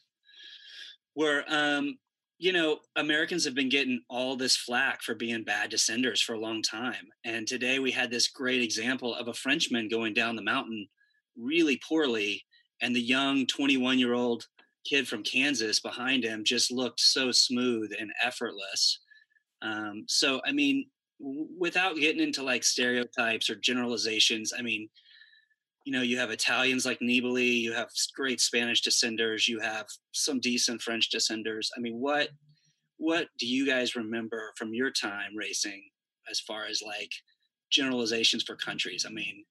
were, 1.17 1.43
um, 1.49 1.99
you 2.39 2.53
know, 2.53 2.79
Americans 2.95 3.45
have 3.45 3.57
been 3.57 3.69
getting 3.69 4.01
all 4.09 4.37
this 4.37 4.57
flack 4.57 5.03
for 5.03 5.17
being 5.17 5.43
bad 5.43 5.73
descenders 5.73 6.23
for 6.23 6.35
a 6.35 6.41
long 6.41 6.63
time, 6.63 7.09
and 7.25 7.45
today 7.45 7.81
we 7.81 7.91
had 7.91 8.13
this 8.13 8.29
great 8.29 8.63
example 8.63 9.17
of 9.17 9.27
a 9.27 9.35
Frenchman 9.35 9.89
going 9.89 10.15
down 10.15 10.37
the 10.37 10.43
mountain 10.43 10.87
really 11.37 11.81
poorly, 11.89 12.45
and 12.81 12.95
the 12.95 13.03
young 13.03 13.47
21 13.47 13.99
year 13.99 14.15
old 14.15 14.47
kid 14.89 15.07
from 15.07 15.23
Kansas 15.23 15.81
behind 15.81 16.25
him 16.25 16.45
just 16.45 16.71
looked 16.71 17.01
so 17.01 17.31
smooth 17.31 17.93
and 17.99 18.11
effortless. 18.23 19.01
Um, 19.63 20.05
so, 20.07 20.41
I 20.47 20.53
mean, 20.53 20.87
without 21.19 21.97
getting 21.97 22.23
into 22.23 22.43
like 22.43 22.65
stereotypes 22.65 23.51
or 23.51 23.57
generalizations, 23.57 24.53
I 24.57 24.63
mean, 24.63 24.89
you 25.85 25.93
know, 25.93 26.03
you 26.03 26.19
have 26.19 26.31
Italians 26.31 26.85
like 26.85 27.01
Nibali, 27.01 27.61
you 27.61 27.73
have 27.73 27.89
great 28.15 28.41
Spanish 28.41 28.83
descenders, 28.83 29.49
you 29.49 29.59
have 29.61 29.87
some 30.13 30.39
decent 30.41 30.83
French 30.83 31.11
descenders. 31.11 31.69
I 31.77 31.81
mean, 31.81 31.99
what 31.99 32.29
what 32.99 33.29
do 33.39 33.47
you 33.47 33.65
guys 33.65 33.97
remember 33.97 34.53
from 34.57 34.75
your 34.75 34.91
time 34.91 35.37
racing 35.37 35.83
as 36.31 36.41
far 36.41 36.67
as 36.67 36.83
like 36.83 37.13
generalizations 37.71 38.43
for 38.43 38.57
countries? 38.57 39.07
I 39.09 39.13
mean, 39.13 39.45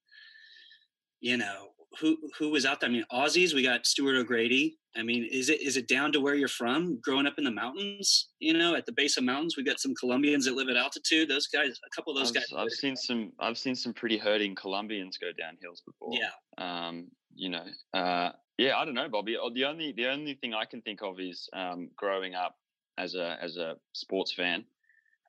you 1.21 1.37
know, 1.37 1.69
who 1.99 2.17
who 2.37 2.49
was 2.49 2.65
out 2.65 2.79
there? 2.79 2.89
I 2.89 2.93
mean, 2.93 3.05
Aussies. 3.11 3.53
We 3.53 3.63
got 3.63 3.85
Stuart 3.85 4.17
O'Grady. 4.17 4.77
I 4.95 5.03
mean, 5.03 5.27
is 5.31 5.49
it 5.49 5.61
is 5.61 5.77
it 5.77 5.87
down 5.87 6.11
to 6.13 6.19
where 6.19 6.35
you're 6.35 6.47
from? 6.47 6.99
Growing 7.01 7.27
up 7.27 7.35
in 7.37 7.43
the 7.43 7.51
mountains, 7.51 8.29
you 8.39 8.53
know, 8.53 8.75
at 8.75 8.85
the 8.85 8.91
base 8.91 9.17
of 9.17 9.23
mountains, 9.23 9.55
we 9.57 9.63
got 9.63 9.79
some 9.79 9.93
Colombians 9.95 10.45
that 10.45 10.55
live 10.55 10.69
at 10.69 10.77
altitude. 10.77 11.29
Those 11.29 11.47
guys, 11.47 11.79
a 11.85 11.95
couple 11.95 12.13
of 12.13 12.19
those 12.19 12.29
I've, 12.29 12.35
guys. 12.35 12.45
I've 12.55 12.71
seen 12.71 12.95
some. 12.95 13.31
I've 13.39 13.57
seen 13.57 13.75
some 13.75 13.93
pretty 13.93 14.17
hurting 14.17 14.55
Colombians 14.55 15.17
go 15.17 15.27
down 15.37 15.57
hills 15.61 15.81
before. 15.85 16.13
Yeah. 16.13 16.87
Um, 16.87 17.07
you 17.35 17.49
know, 17.49 17.65
uh, 17.93 18.31
Yeah, 18.57 18.77
I 18.77 18.85
don't 18.85 18.95
know, 18.95 19.09
Bobby. 19.09 19.37
The 19.53 19.65
only 19.65 19.93
the 19.95 20.07
only 20.07 20.33
thing 20.35 20.53
I 20.53 20.65
can 20.65 20.81
think 20.81 21.01
of 21.03 21.19
is 21.19 21.47
um, 21.53 21.89
growing 21.95 22.33
up 22.33 22.55
as 22.97 23.15
a 23.15 23.37
as 23.41 23.57
a 23.57 23.75
sports 23.93 24.33
fan. 24.33 24.65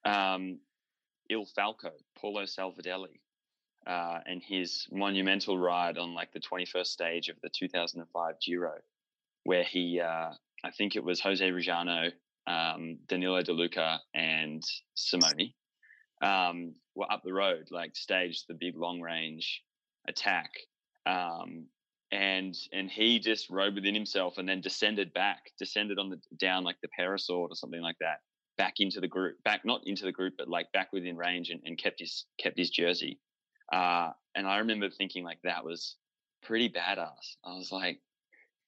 Um, 0.04 0.60
Il 1.30 1.44
Falco, 1.44 1.90
Paolo 2.18 2.44
Savoldelli, 2.44 3.20
uh, 3.88 4.20
and 4.26 4.42
his 4.42 4.86
monumental 4.92 5.58
ride 5.58 5.96
on 5.96 6.14
like 6.14 6.30
the 6.32 6.40
21st 6.40 6.86
stage 6.86 7.28
of 7.30 7.36
the 7.42 7.48
2005 7.48 8.34
Giro, 8.44 8.74
where 9.44 9.64
he, 9.64 10.00
uh, 10.00 10.32
I 10.62 10.70
think 10.76 10.94
it 10.94 11.02
was 11.02 11.20
Jose 11.20 11.50
Rujano, 11.50 12.12
um, 12.46 12.98
Danilo 13.08 13.40
Di 13.42 13.52
Luca, 13.52 14.00
and 14.14 14.62
Simoni, 14.96 15.54
um, 16.22 16.74
were 16.94 17.10
up 17.10 17.22
the 17.24 17.32
road, 17.32 17.68
like 17.70 17.96
staged 17.96 18.44
the 18.46 18.54
big 18.54 18.76
long 18.76 19.00
range 19.00 19.62
attack. 20.06 20.50
Um, 21.06 21.66
and 22.10 22.56
and 22.72 22.90
he 22.90 23.18
just 23.18 23.50
rode 23.50 23.74
within 23.74 23.94
himself 23.94 24.38
and 24.38 24.48
then 24.48 24.60
descended 24.60 25.12
back, 25.14 25.50
descended 25.58 25.98
on 25.98 26.10
the 26.10 26.20
down 26.38 26.64
like 26.64 26.76
the 26.82 26.88
Peresord 26.88 27.50
or 27.50 27.54
something 27.54 27.82
like 27.82 27.98
that, 28.00 28.20
back 28.56 28.74
into 28.80 29.00
the 29.00 29.08
group, 29.08 29.36
back 29.44 29.64
not 29.64 29.82
into 29.84 30.04
the 30.04 30.12
group, 30.12 30.34
but 30.38 30.48
like 30.48 30.72
back 30.72 30.92
within 30.92 31.16
range 31.16 31.50
and, 31.50 31.60
and 31.64 31.78
kept 31.78 32.00
his 32.00 32.24
kept 32.38 32.58
his 32.58 32.70
jersey. 32.70 33.18
Uh, 33.72 34.10
and 34.34 34.46
I 34.46 34.58
remember 34.58 34.88
thinking 34.88 35.24
like 35.24 35.38
that 35.44 35.64
was 35.64 35.96
pretty 36.42 36.68
badass. 36.68 37.36
I 37.44 37.56
was 37.56 37.70
like, 37.72 38.00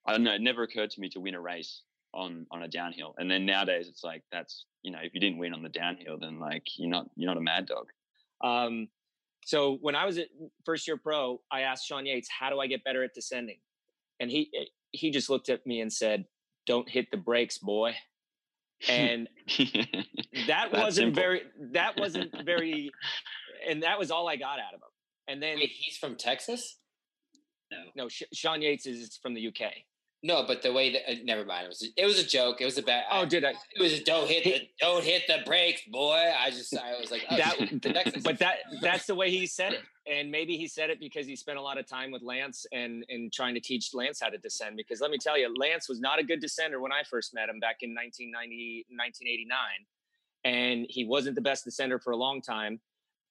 I 0.07 0.13
don't 0.13 0.25
know, 0.25 0.35
it 0.35 0.41
never 0.41 0.63
occurred 0.63 0.91
to 0.91 1.01
me 1.01 1.09
to 1.11 1.21
win 1.21 1.35
a 1.35 1.41
race 1.41 1.83
on 2.13 2.47
on 2.51 2.63
a 2.63 2.69
downhill. 2.69 3.15
And 3.19 3.31
then 3.31 3.47
nowadays 3.47 3.89
it's 3.89 4.05
like 4.05 4.23
that's 4.33 4.67
you 4.83 4.91
know, 4.91 4.99
if 5.03 5.15
you 5.15 5.21
didn't 5.21 5.39
win 5.39 5.55
on 5.55 5.63
the 5.63 5.69
downhill, 5.69 6.19
then 6.19 6.39
like 6.39 6.65
you're 6.77 6.91
not 6.91 7.07
you're 7.17 7.29
not 7.29 7.37
a 7.37 7.43
mad 7.43 7.67
dog. 7.67 7.87
Um, 8.43 8.89
so 9.45 9.79
when 9.81 9.95
I 9.95 10.07
was 10.07 10.19
at 10.19 10.29
first 10.65 10.87
year 10.87 10.97
pro, 10.97 11.41
I 11.51 11.63
asked 11.63 11.87
Sean 11.87 12.07
Yates, 12.07 12.29
"How 12.31 12.51
do 12.51 12.61
I 12.61 12.67
get 12.67 12.85
better 12.85 13.03
at 13.05 13.15
descending?" 13.15 13.59
And 14.19 14.31
he 14.31 14.51
eh, 14.57 14.65
he 14.93 15.11
just 15.11 15.31
looked 15.31 15.49
at 15.49 15.67
me 15.67 15.81
and 15.81 15.93
said, 15.93 16.25
"Don't 16.67 16.89
hit 16.89 17.11
the 17.11 17.17
brakes, 17.17 17.59
boy." 17.59 17.95
And 18.89 19.29
that 20.47 20.73
wasn't 20.73 20.95
simple. 20.95 21.23
very. 21.23 21.43
That 21.73 21.99
wasn't 21.99 22.35
very. 22.45 22.91
And 23.69 23.83
that 23.83 23.99
was 23.99 24.11
all 24.11 24.29
I 24.29 24.37
got 24.37 24.59
out 24.59 24.75
of 24.75 24.81
him. 24.81 24.89
And 25.31 25.43
then 25.43 25.59
Wait, 25.59 25.71
he's 25.73 25.97
from 25.97 26.16
Texas? 26.16 26.79
No. 27.71 27.79
no, 27.95 28.09
Sh- 28.09 28.25
Sean 28.33 28.62
Yates 28.62 28.87
is 28.87 29.19
from 29.23 29.35
the 29.35 29.47
UK. 29.47 29.71
No, 30.23 30.45
but 30.47 30.61
the 30.61 30.73
way 30.73 30.93
that 30.93 31.11
uh, 31.11 31.14
never 31.25 31.45
mind. 31.45 31.64
It 31.64 31.69
was 31.69 31.88
it 31.97 32.05
was 32.05 32.19
a 32.19 32.27
joke. 32.27 32.61
It 32.61 32.66
was 32.66 32.77
a 32.77 32.83
bad. 32.83 33.05
Oh, 33.11 33.25
did 33.25 33.45
I? 33.45 33.55
It 33.75 33.81
was 33.81 33.93
a 33.93 34.05
don't 34.05 34.29
hit 34.29 34.45
the 34.45 34.69
don't 34.79 35.03
hit 35.03 35.23
the 35.27 35.38
brakes, 35.47 35.83
boy. 35.90 36.31
I 36.38 36.51
just 36.51 36.77
I 36.77 36.99
was 37.01 37.11
like 37.11 37.25
oh, 37.31 37.37
that, 37.37 37.57
shit, 37.57 37.83
Texas. 37.95 38.23
but 38.23 38.38
that 38.40 38.57
that's 38.83 39.07
the 39.07 39.14
way 39.14 39.31
he 39.31 39.47
said 39.47 39.73
it 39.75 39.81
and 40.11 40.31
maybe 40.31 40.57
he 40.57 40.66
said 40.66 40.90
it 40.90 40.99
because 40.99 41.27
he 41.27 41.37
spent 41.37 41.59
a 41.59 41.62
lot 41.62 41.79
of 41.79 41.87
time 41.87 42.11
with 42.11 42.23
lance 42.23 42.66
and 42.73 43.05
and 43.09 43.33
trying 43.33 43.55
to 43.55 43.61
teach 43.61 43.95
lance 43.95 44.21
how 44.21 44.29
to 44.29 44.38
descend 44.38 44.77
because 44.77 45.01
let 45.01 45.11
me 45.11 45.19
tell 45.19 45.38
you 45.38 45.53
lance 45.57 45.88
was 45.88 46.01
not 46.01 46.19
a 46.19 46.23
good 46.23 46.43
descender 46.43 46.81
when 46.81 46.93
i 46.93 47.03
first 47.09 47.35
met 47.35 47.49
him 47.49 47.61
back 47.61 47.79
in 47.83 47.95
1990 47.95 48.87
1989 48.90 49.59
and 50.45 50.87
he 50.88 51.05
wasn't 51.05 51.35
the 51.35 51.40
best 51.40 51.66
descender 51.66 52.03
for 52.03 52.12
a 52.12 52.16
long 52.16 52.40
time 52.40 52.81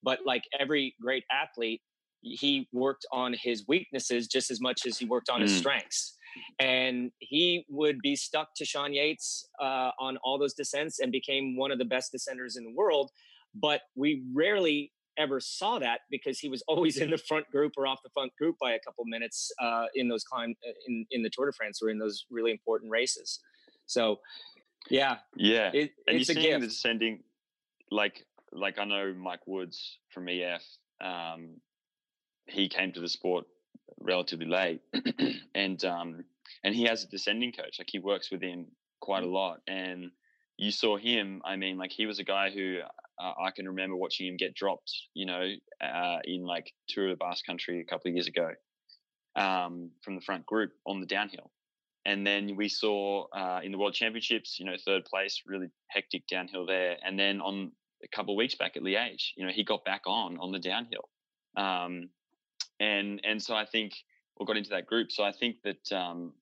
but 0.03 0.19
like 0.25 0.43
every 0.59 0.95
great 1.01 1.23
athlete 1.31 1.81
he 2.21 2.67
worked 2.71 3.05
on 3.11 3.33
his 3.33 3.65
weaknesses 3.67 4.27
just 4.27 4.51
as 4.51 4.59
much 4.61 4.85
as 4.85 4.97
he 4.97 5.05
worked 5.05 5.29
on 5.29 5.41
his 5.41 5.51
Mm. 5.53 5.57
strengths 5.59 6.15
and 6.59 7.11
he 7.19 7.65
would 7.69 7.99
be 8.01 8.15
stuck 8.15 8.49
to 8.55 8.65
Sean 8.65 8.93
Yates 8.93 9.49
uh, 9.59 9.91
on 9.99 10.17
all 10.17 10.37
those 10.37 10.53
descents 10.53 10.99
and 10.99 11.11
became 11.11 11.55
one 11.55 11.71
of 11.71 11.79
the 11.79 11.85
best 11.85 12.13
descenders 12.13 12.55
in 12.57 12.63
the 12.63 12.71
world. 12.71 13.09
But 13.55 13.81
we 13.95 14.23
rarely 14.33 14.93
ever 15.17 15.39
saw 15.39 15.79
that 15.79 16.01
because 16.11 16.39
he 16.39 16.47
was 16.47 16.61
always 16.67 16.97
in 16.97 17.09
the 17.09 17.17
front 17.17 17.49
group 17.51 17.73
or 17.77 17.87
off 17.87 17.99
the 18.03 18.09
front 18.11 18.31
group 18.37 18.55
by 18.61 18.73
a 18.73 18.79
couple 18.79 19.03
minutes 19.05 19.51
uh, 19.59 19.87
in 19.95 20.07
those 20.07 20.23
climb 20.23 20.55
in 20.87 21.05
in 21.11 21.23
the 21.23 21.29
Tour 21.31 21.47
de 21.47 21.51
France 21.53 21.81
or 21.81 21.89
in 21.89 21.97
those 21.97 22.25
really 22.29 22.51
important 22.51 22.91
races. 22.91 23.39
So, 23.87 24.19
yeah, 24.89 25.17
Yeah, 25.35 25.71
it, 25.73 25.91
and 26.07 26.17
it's 26.17 26.29
you're 26.29 26.35
seeing 26.35 26.45
gift. 26.51 26.61
the 26.61 26.67
descending, 26.67 27.23
like 27.91 28.25
like 28.51 28.77
I 28.77 28.85
know 28.85 29.13
Mike 29.13 29.45
Woods 29.47 29.97
from 30.09 30.29
EF. 30.29 30.63
Um, 31.01 31.59
he 32.49 32.69
came 32.69 32.91
to 32.93 33.01
the 33.01 33.09
sport 33.09 33.45
relatively 33.99 34.45
late, 34.45 34.81
and 35.55 35.83
um, 35.85 36.23
and 36.63 36.75
he 36.75 36.83
has 36.83 37.03
a 37.03 37.07
descending 37.07 37.51
coach. 37.51 37.79
Like 37.79 37.89
he 37.91 37.99
works 37.99 38.31
with 38.31 38.41
him 38.41 38.67
quite 39.01 39.23
a 39.23 39.27
Mm. 39.27 39.33
lot, 39.33 39.61
and 39.67 40.11
you 40.57 40.71
saw 40.71 40.97
him. 40.97 41.41
I 41.45 41.55
mean, 41.55 41.77
like 41.77 41.91
he 41.91 42.05
was 42.05 42.19
a 42.19 42.23
guy 42.23 42.49
who 42.49 42.79
uh, 43.19 43.33
I 43.41 43.51
can 43.51 43.67
remember 43.67 43.95
watching 43.95 44.27
him 44.27 44.37
get 44.37 44.53
dropped. 44.55 44.91
You 45.13 45.25
know, 45.25 45.51
uh, 45.81 46.19
in 46.23 46.43
like 46.43 46.73
Tour 46.87 47.05
of 47.09 47.11
the 47.11 47.23
Basque 47.23 47.45
Country 47.45 47.81
a 47.81 47.85
couple 47.85 48.09
of 48.09 48.15
years 48.15 48.27
ago, 48.27 48.51
um, 49.35 49.91
from 50.01 50.15
the 50.15 50.21
front 50.21 50.45
group 50.45 50.71
on 50.85 50.99
the 50.99 51.07
downhill. 51.07 51.51
And 52.05 52.25
then 52.25 52.55
we 52.55 52.69
saw 52.69 53.27
uh, 53.33 53.59
in 53.63 53.71
the 53.71 53.77
World 53.77 53.93
Championships, 53.93 54.57
you 54.59 54.65
know, 54.65 54.75
third 54.83 55.05
place, 55.05 55.43
really 55.45 55.67
hectic 55.89 56.25
downhill 56.27 56.65
there. 56.65 56.97
And 57.05 57.19
then 57.19 57.41
on 57.41 57.71
a 58.03 58.07
couple 58.07 58.33
of 58.33 58.37
weeks 58.37 58.55
back 58.55 58.77
at 58.77 58.83
Liège, 58.83 59.31
you 59.35 59.45
know, 59.45 59.51
he 59.51 59.63
got 59.63 59.83
back 59.83 60.03
on 60.07 60.37
on 60.39 60.51
the 60.51 60.59
downhill. 60.59 61.09
Um, 61.57 62.09
and 62.79 63.21
and 63.23 63.41
so 63.41 63.55
I 63.55 63.65
think 63.65 63.93
we 64.39 64.45
got 64.45 64.57
into 64.57 64.71
that 64.71 64.85
group. 64.85 65.11
So 65.11 65.23
I 65.23 65.31
think 65.31 65.57
that 65.63 65.91
um, 65.91 66.33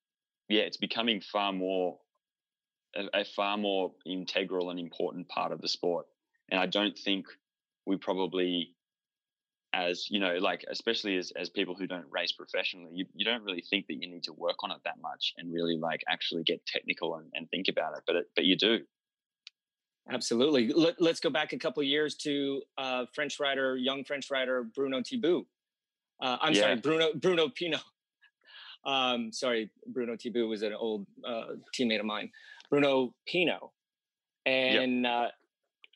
yeah, 0.49 0.61
it's 0.61 0.77
becoming 0.77 1.21
far 1.21 1.51
more 1.51 1.97
a, 2.95 3.21
a 3.21 3.25
far 3.25 3.57
more 3.57 3.91
integral 4.05 4.69
and 4.69 4.79
important 4.79 5.27
part 5.29 5.51
of 5.51 5.61
the 5.61 5.67
sport. 5.67 6.05
And 6.49 6.59
I 6.59 6.65
don't 6.65 6.97
think 6.97 7.25
we 7.85 7.97
probably 7.97 8.73
as 9.73 10.09
you 10.09 10.19
know 10.19 10.37
like 10.37 10.63
especially 10.69 11.17
as, 11.17 11.31
as 11.35 11.49
people 11.49 11.75
who 11.75 11.85
don't 11.85 12.05
race 12.09 12.31
professionally 12.31 12.89
you, 12.93 13.05
you 13.13 13.25
don't 13.25 13.43
really 13.43 13.63
think 13.69 13.85
that 13.87 13.95
you 13.95 14.09
need 14.09 14.23
to 14.23 14.31
work 14.31 14.55
on 14.63 14.71
it 14.71 14.77
that 14.85 14.95
much 15.01 15.33
and 15.37 15.51
really 15.51 15.77
like 15.77 16.01
actually 16.07 16.41
get 16.43 16.65
technical 16.65 17.15
and, 17.15 17.29
and 17.33 17.49
think 17.49 17.67
about 17.67 17.93
it 17.95 18.01
but 18.07 18.15
it, 18.15 18.25
but 18.33 18.45
you 18.45 18.55
do 18.55 18.79
Absolutely. 20.09 20.71
Let, 20.71 21.01
let's 21.01 21.19
go 21.19 21.29
back 21.29 21.53
a 21.53 21.57
couple 21.57 21.83
years 21.83 22.15
to 22.17 22.61
uh, 22.77 23.05
French 23.13 23.39
rider, 23.39 23.75
young 23.75 24.03
French 24.03 24.31
rider 24.31 24.63
Bruno 24.63 25.01
Thibault. 25.03 25.45
Uh, 26.19 26.37
I'm 26.41 26.55
sorry, 26.55 26.75
Bruno 26.77 27.09
Bruno 27.15 27.49
Pino. 27.49 27.79
Um, 28.85 29.33
sorry, 29.33 29.69
Bruno 29.87 30.15
Thibault 30.15 30.45
was 30.47 30.61
an 30.61 30.71
old 30.71 31.07
uh, 31.27 31.55
teammate 31.77 31.99
of 31.99 32.05
mine. 32.05 32.31
Bruno 32.69 33.13
Pino, 33.25 33.73
and 34.45 35.05
uh, 35.05 35.27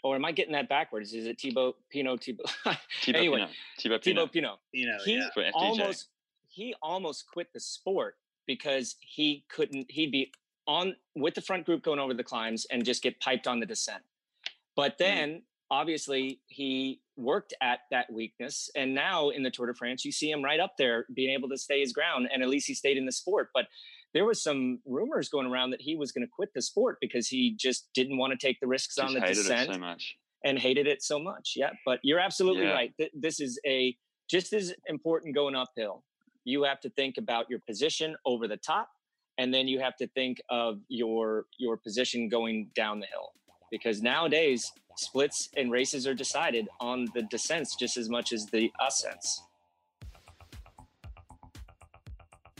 or 0.03 0.15
am 0.15 0.25
I 0.25 0.34
getting 0.34 0.51
that 0.53 0.67
backwards? 0.67 1.13
Is 1.13 1.25
it 1.25 1.38
Tibo 1.38 1.75
Pino 1.89 2.17
Tibo? 2.17 2.43
Thibaut 3.01 3.19
anyway, 3.19 3.38
Pinot. 3.38 3.49
Thibaut 3.79 4.03
Thibaut 4.03 4.03
Pinot. 4.03 4.34
Pino. 4.34 4.60
You 4.73 4.88
know, 4.88 4.97
he 5.05 5.13
yeah. 5.15 5.51
Almost 5.53 6.10
he 6.49 6.75
almost 6.81 7.27
quit 7.31 7.47
the 7.53 7.62
sport 7.62 8.17
because 8.45 8.97
he 8.99 9.45
couldn't 9.47 9.89
he'd 9.89 10.12
be 10.12 10.31
on 10.67 10.95
with 11.15 11.34
the 11.34 11.41
front 11.41 11.65
group 11.65 11.84
going 11.84 11.99
over 11.99 12.13
the 12.13 12.23
climbs 12.23 12.65
and 12.71 12.84
just 12.84 13.01
get 13.01 13.19
piped 13.19 13.47
on 13.47 13.60
the 13.60 13.65
descent 13.65 14.03
but 14.75 14.97
then 14.97 15.41
obviously 15.71 16.39
he 16.47 16.99
worked 17.15 17.53
at 17.62 17.79
that 17.89 18.12
weakness 18.12 18.69
and 18.75 18.93
now 18.93 19.29
in 19.29 19.41
the 19.41 19.49
tour 19.49 19.65
de 19.67 19.73
france 19.73 20.03
you 20.05 20.12
see 20.12 20.29
him 20.29 20.43
right 20.43 20.60
up 20.60 20.73
there 20.77 21.05
being 21.15 21.31
able 21.34 21.49
to 21.49 21.57
stay 21.57 21.79
his 21.79 21.93
ground 21.93 22.27
and 22.31 22.43
at 22.43 22.49
least 22.49 22.67
he 22.67 22.73
stayed 22.73 22.97
in 22.97 23.05
the 23.05 23.12
sport 23.12 23.49
but 23.53 23.65
there 24.13 24.25
was 24.25 24.43
some 24.43 24.79
rumors 24.86 25.29
going 25.29 25.47
around 25.47 25.69
that 25.71 25.81
he 25.81 25.95
was 25.95 26.12
going 26.12 26.25
to 26.25 26.31
quit 26.36 26.49
the 26.53 26.62
sport 26.62 26.97
because 26.99 27.27
he 27.29 27.55
just 27.57 27.88
didn't 27.93 28.17
want 28.17 28.31
to 28.31 28.38
take 28.38 28.60
the 28.60 28.67
risks 28.67 28.97
on 28.97 29.13
the 29.13 29.21
hated 29.21 29.36
descent 29.36 29.69
it 29.69 29.73
so 29.73 29.79
much 29.79 30.17
and 30.43 30.60
hated 30.60 30.88
it 30.88 31.01
so 31.01 31.17
much. 31.19 31.53
Yeah, 31.55 31.69
but 31.86 31.99
you're 32.03 32.19
absolutely 32.19 32.63
Yeah. 32.65 32.73
right. 32.73 32.91
Th- 32.97 33.12
This 33.13 33.39
is 33.39 33.57
a 33.65 33.95
just 34.29 34.51
as 34.53 34.73
important 34.88 35.34
going 35.36 35.55
uphill. 35.55 36.03
You 36.43 36.63
have 36.63 36.79
to 36.81 36.89
think 36.89 37.15
about 37.17 37.45
your 37.49 37.60
position 37.60 38.15
over 38.25 38.47
the 38.49 38.57
top, 38.57 38.89
and 39.38 39.53
then 39.53 39.67
you 39.69 39.79
have 39.79 39.95
to 39.97 40.07
think 40.10 40.41
of 40.49 40.79
your 40.89 41.45
your 41.57 41.77
position 41.77 42.27
going 42.27 42.69
down 42.75 42.99
the 42.99 43.05
hill. 43.05 43.29
Because 43.71 44.01
nowadays, 44.01 44.69
splits 44.97 45.49
and 45.55 45.71
races 45.71 46.05
are 46.05 46.13
decided 46.13 46.67
on 46.79 47.07
the 47.15 47.23
descents 47.23 47.75
just 47.79 47.97
as 47.97 48.10
much 48.10 48.34
as 48.34 48.45
the 48.47 48.69
ascents. 48.86 49.41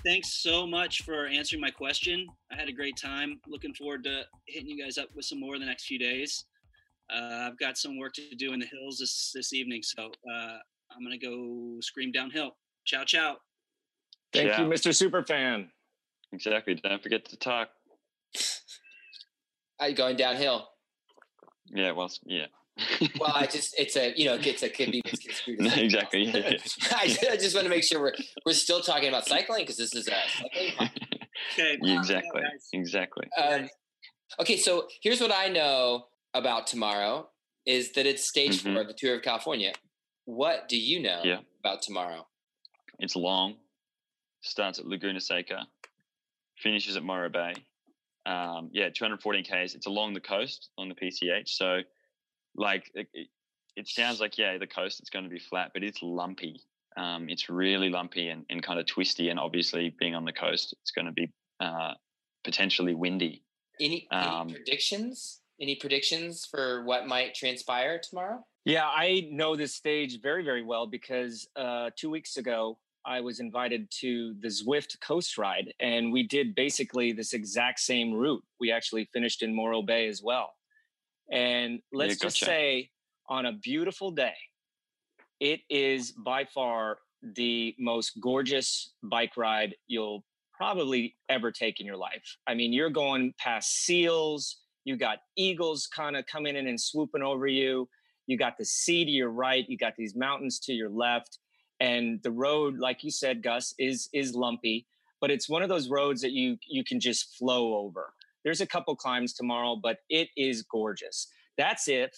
Thanks 0.04 0.42
so 0.42 0.66
much 0.66 1.04
for 1.04 1.28
answering 1.28 1.62
my 1.62 1.70
question. 1.70 2.26
I 2.52 2.56
had 2.56 2.70
a 2.70 2.72
great 2.72 2.98
time. 2.98 3.40
Looking 3.48 3.74
forward 3.74 4.04
to 4.06 4.24
hitting 4.48 4.68
you 4.70 4.82
guys 4.84 4.98
up 4.98 5.10
with 5.16 5.26
some 5.26 5.40
more 5.40 5.54
in 5.54 5.60
the 5.62 5.68
next 5.68 5.86
few 5.86 6.00
days. 6.00 6.46
Uh, 7.14 7.48
I've 7.48 7.60
got 7.60 7.78
some 7.78 8.00
work 8.00 8.14
to 8.14 8.36
do 8.36 8.54
in 8.54 8.60
the 8.60 8.66
hills 8.66 8.98
this 8.98 9.32
this 9.36 9.54
evening, 9.54 9.84
so 9.84 10.06
uh, 10.34 10.58
I'm 10.90 11.04
gonna 11.04 11.18
go 11.20 11.78
scream 11.82 12.12
downhill. 12.12 12.56
Ciao, 12.86 13.04
ciao. 13.04 13.38
Thank 14.34 14.48
Yeah. 14.48 14.62
you, 14.62 14.68
Mr. 14.68 14.92
Superfan. 14.92 15.70
exactly 16.32 16.74
don't 16.76 17.04
forget 17.04 17.26
to 17.26 17.36
talk 17.38 17.70
I 19.80 19.92
going 19.92 20.16
downhill. 20.16 20.71
Yeah 21.74 21.92
well 21.92 22.12
yeah 22.26 22.46
Well, 23.20 23.32
I 23.36 23.46
just 23.56 23.78
it's 23.80 23.96
a 23.96 24.14
you 24.16 24.26
know 24.26 24.36
it's 24.42 24.64
a 24.64 24.70
could 24.70 24.92
be 24.92 25.02
misconstrued. 25.06 25.60
as 25.66 25.76
No, 25.76 25.82
exactly 25.82 26.24
yeah, 26.26 26.38
yeah. 26.38 26.58
I, 26.92 27.16
I 27.32 27.38
just 27.38 27.54
want 27.56 27.66
to 27.66 27.70
make 27.70 27.84
sure 27.84 28.00
we're 28.02 28.16
we're 28.46 28.54
still 28.54 28.82
talking 28.82 29.10
about 29.10 29.26
cycling 29.28 29.64
because 29.64 29.78
this 29.78 29.94
is 29.96 30.08
a 30.08 30.12
cycling. 30.38 30.72
podcast. 30.78 30.92
Okay. 31.54 31.78
Yeah, 31.82 31.98
exactly 32.00 32.42
guys. 32.42 32.68
exactly 32.74 33.28
Um, 33.42 33.70
okay, 34.40 34.58
so 34.58 34.88
here's 35.02 35.20
what 35.22 35.32
I 35.34 35.48
know 35.48 36.06
about 36.34 36.68
tomorrow 36.68 37.30
is 37.66 37.92
that 37.94 38.06
it's 38.06 38.28
stage 38.28 38.64
Mhm. 38.64 38.74
four 38.74 38.82
of 38.82 38.88
the 38.88 38.94
Tour 38.94 39.16
of 39.16 39.22
California. 39.22 39.74
What 40.26 40.68
do 40.70 40.78
you 40.78 41.00
know 41.02 41.22
Yeah. 41.24 41.40
about 41.60 41.82
tomorrow? 41.82 42.28
it's 43.00 43.16
long 43.16 43.56
starts 44.42 44.78
at 44.80 44.86
laguna 44.86 45.20
seca 45.20 45.66
finishes 46.58 46.96
at 46.96 47.04
Morro 47.04 47.30
Bay. 47.30 47.54
Um, 48.26 48.70
yeah, 48.72 48.90
214 48.90 49.44
k's. 49.44 49.76
It's 49.76 49.88
along 49.88 50.14
the 50.14 50.20
coast 50.20 50.70
on 50.78 50.90
the 50.90 50.96
PCH. 50.96 51.50
So, 51.50 51.82
like, 52.56 52.92
it, 52.94 53.08
it, 53.14 53.28
it 53.76 53.88
sounds 53.88 54.20
like 54.20 54.38
yeah, 54.38 54.58
the 54.58 54.68
coast 54.68 55.00
it's 55.00 55.10
going 55.10 55.26
to 55.26 55.30
be 55.30 55.40
flat, 55.40 55.72
but 55.74 55.84
it's 55.84 56.00
lumpy. 56.02 56.62
Um, 56.98 57.30
it's 57.30 57.50
really 57.50 57.90
lumpy 57.90 58.30
and, 58.30 58.46
and 58.50 58.62
kind 58.62 58.80
of 58.80 58.86
twisty, 58.86 59.30
and 59.30 59.40
obviously 59.40 59.96
being 60.00 60.14
on 60.14 60.26
the 60.26 60.34
coast, 60.34 60.76
it's 60.82 60.92
going 60.92 61.06
to 61.06 61.14
be 61.14 61.32
uh, 61.60 61.94
potentially 62.44 62.94
windy. 62.94 63.44
Any, 63.80 64.08
Um, 64.12 64.50
any 64.50 64.54
predictions? 64.56 65.42
Any 65.60 65.76
predictions 65.76 66.46
for 66.46 66.84
what 66.84 67.08
might 67.08 67.34
transpire 67.34 68.00
tomorrow? 68.00 68.44
Yeah, 68.66 68.88
I 68.88 69.28
know 69.32 69.56
this 69.56 69.74
stage 69.74 70.20
very, 70.22 70.44
very 70.44 70.64
well 70.64 70.86
because 70.86 71.48
uh, 71.56 71.92
two 71.96 72.10
weeks 72.10 72.38
ago 72.38 72.78
I 73.06 73.22
was 73.22 73.40
invited 73.40 73.90
to 74.02 74.36
the 74.42 74.48
Zwift 74.48 75.00
Coast 75.02 75.38
Ride, 75.38 75.74
and 75.80 76.12
we 76.12 76.24
did 76.24 76.56
basically 76.56 77.12
this 77.14 77.34
exact 77.34 77.80
same 77.80 78.14
route. 78.14 78.44
We 78.60 78.72
actually 78.72 79.10
finished 79.14 79.42
in 79.42 79.56
Morro 79.56 79.82
Bay 79.82 80.08
as 80.08 80.22
well. 80.24 80.54
And 81.32 81.80
let's 81.92 82.20
just 82.20 82.40
gotcha. 82.40 82.46
say, 82.46 82.90
on 83.30 83.46
a 83.46 83.54
beautiful 83.54 84.12
day, 84.12 84.36
it 85.40 85.62
is 85.70 86.12
by 86.12 86.46
far 86.46 87.00
the 87.22 87.76
most 87.80 88.20
gorgeous 88.22 88.94
bike 89.04 89.38
ride 89.38 89.76
you'll 89.88 90.24
probably 90.54 91.16
ever 91.30 91.52
take 91.52 91.80
in 91.80 91.86
your 91.86 91.98
life. 91.98 92.38
I 92.48 92.54
mean, 92.54 92.74
you're 92.74 92.90
going 92.90 93.34
past 93.40 93.84
seals, 93.84 94.58
you 94.86 94.96
got 94.98 95.20
eagles 95.36 95.88
kind 95.88 96.16
of 96.16 96.26
coming 96.26 96.56
in 96.56 96.68
and 96.68 96.80
swooping 96.80 97.24
over 97.24 97.48
you. 97.48 97.88
You 98.28 98.38
got 98.38 98.58
the 98.58 98.66
sea 98.66 99.04
to 99.06 99.12
your 99.12 99.30
right, 99.30 99.66
you 99.68 99.78
got 99.78 99.96
these 99.98 100.16
mountains 100.16 100.60
to 100.62 100.74
your 100.74 100.90
left, 100.90 101.40
and 101.82 102.22
the 102.22 102.32
road, 102.32 102.78
like 102.78 103.04
you 103.04 103.12
said, 103.12 103.44
Gus, 103.44 103.74
is 103.80 104.08
is 104.14 104.36
lumpy, 104.36 104.86
but 105.20 105.32
it's 105.32 105.50
one 105.50 105.64
of 105.64 105.70
those 105.70 105.90
roads 105.90 106.22
that 106.22 106.32
you 106.32 106.58
you 106.68 106.84
can 106.84 107.00
just 107.00 107.36
flow 107.38 107.76
over. 107.76 108.14
There's 108.46 108.62
a 108.62 108.68
couple 108.68 108.96
climbs 108.96 109.34
tomorrow, 109.34 109.76
but 109.76 109.98
it 110.10 110.30
is 110.38 110.62
gorgeous. 110.62 111.28
That's 111.58 111.88
if 111.88 112.12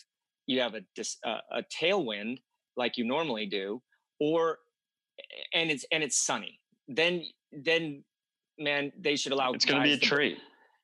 you 0.45 0.59
have 0.59 0.75
a 0.75 0.81
a 1.25 1.63
tailwind 1.81 2.39
like 2.75 2.97
you 2.97 3.05
normally 3.05 3.45
do, 3.45 3.81
or 4.19 4.59
and 5.53 5.71
it's 5.71 5.85
and 5.91 6.03
it's 6.03 6.17
sunny. 6.17 6.59
Then 6.87 7.23
then 7.51 8.03
man, 8.59 8.91
they 8.99 9.15
should 9.15 9.31
allow. 9.31 9.53
It's 9.53 9.65
going 9.65 9.81
to 9.81 9.87
be 9.87 9.93
a 9.93 9.97
treat. 9.97 10.37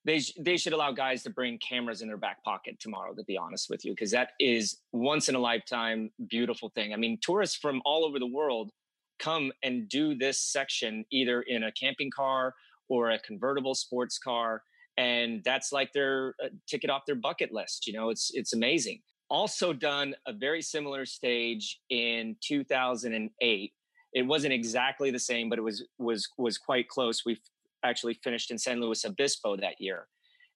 They 0.06 0.20
sh- 0.20 0.34
they 0.40 0.58
should 0.58 0.74
allow 0.74 0.92
guys 0.92 1.24
to 1.24 1.30
bring 1.30 1.58
cameras 1.58 2.02
in 2.02 2.08
their 2.08 2.18
back 2.18 2.44
pocket 2.44 2.80
tomorrow 2.80 3.14
to 3.14 3.24
be 3.24 3.38
honest 3.38 3.70
with 3.70 3.84
you 3.84 3.92
because 3.92 4.12
that 4.12 4.32
is 4.40 4.78
once 4.92 5.30
in 5.30 5.36
a 5.36 5.40
lifetime 5.40 6.12
beautiful 6.30 6.70
thing. 6.70 6.94
I 6.94 6.98
mean 6.98 7.18
tourists 7.22 7.58
from 7.58 7.82
all 7.86 8.06
over 8.06 8.20
the 8.20 8.28
world 8.28 8.72
come 9.20 9.52
and 9.64 9.90
do 9.90 10.16
this 10.16 10.40
section 10.40 11.04
either 11.12 11.42
in 11.42 11.64
a 11.64 11.72
camping 11.74 12.10
car 12.10 12.56
or 12.88 13.12
a 13.12 13.20
convertible 13.20 13.76
sports 13.76 14.18
car 14.18 14.64
and 14.98 15.44
that's 15.44 15.72
like 15.72 15.92
their 15.94 16.36
uh, 16.44 16.48
ticket 16.68 16.90
off 16.90 17.06
their 17.06 17.16
bucket 17.16 17.52
list 17.54 17.88
you 17.88 17.94
know 17.94 18.10
it's 18.10 18.32
it's 18.34 18.54
amazing. 18.54 19.02
Also 19.30 19.74
done 19.74 20.16
a 20.26 20.34
very 20.34 20.62
similar 20.62 21.06
stage 21.06 21.80
in 21.90 22.36
2008 22.42 23.74
it 24.14 24.24
wasn't 24.24 24.52
exactly 24.52 25.12
the 25.12 25.20
same 25.20 25.50
but 25.50 25.60
it 25.60 25.62
was 25.62 25.84
was 25.98 26.28
was 26.38 26.58
quite 26.58 26.88
close. 26.88 27.26
We 27.26 27.38
actually 27.84 28.16
finished 28.24 28.52
in 28.52 28.58
San 28.58 28.82
Luis 28.82 29.06
Obispo 29.06 29.56
that 29.58 29.80
year. 29.80 30.08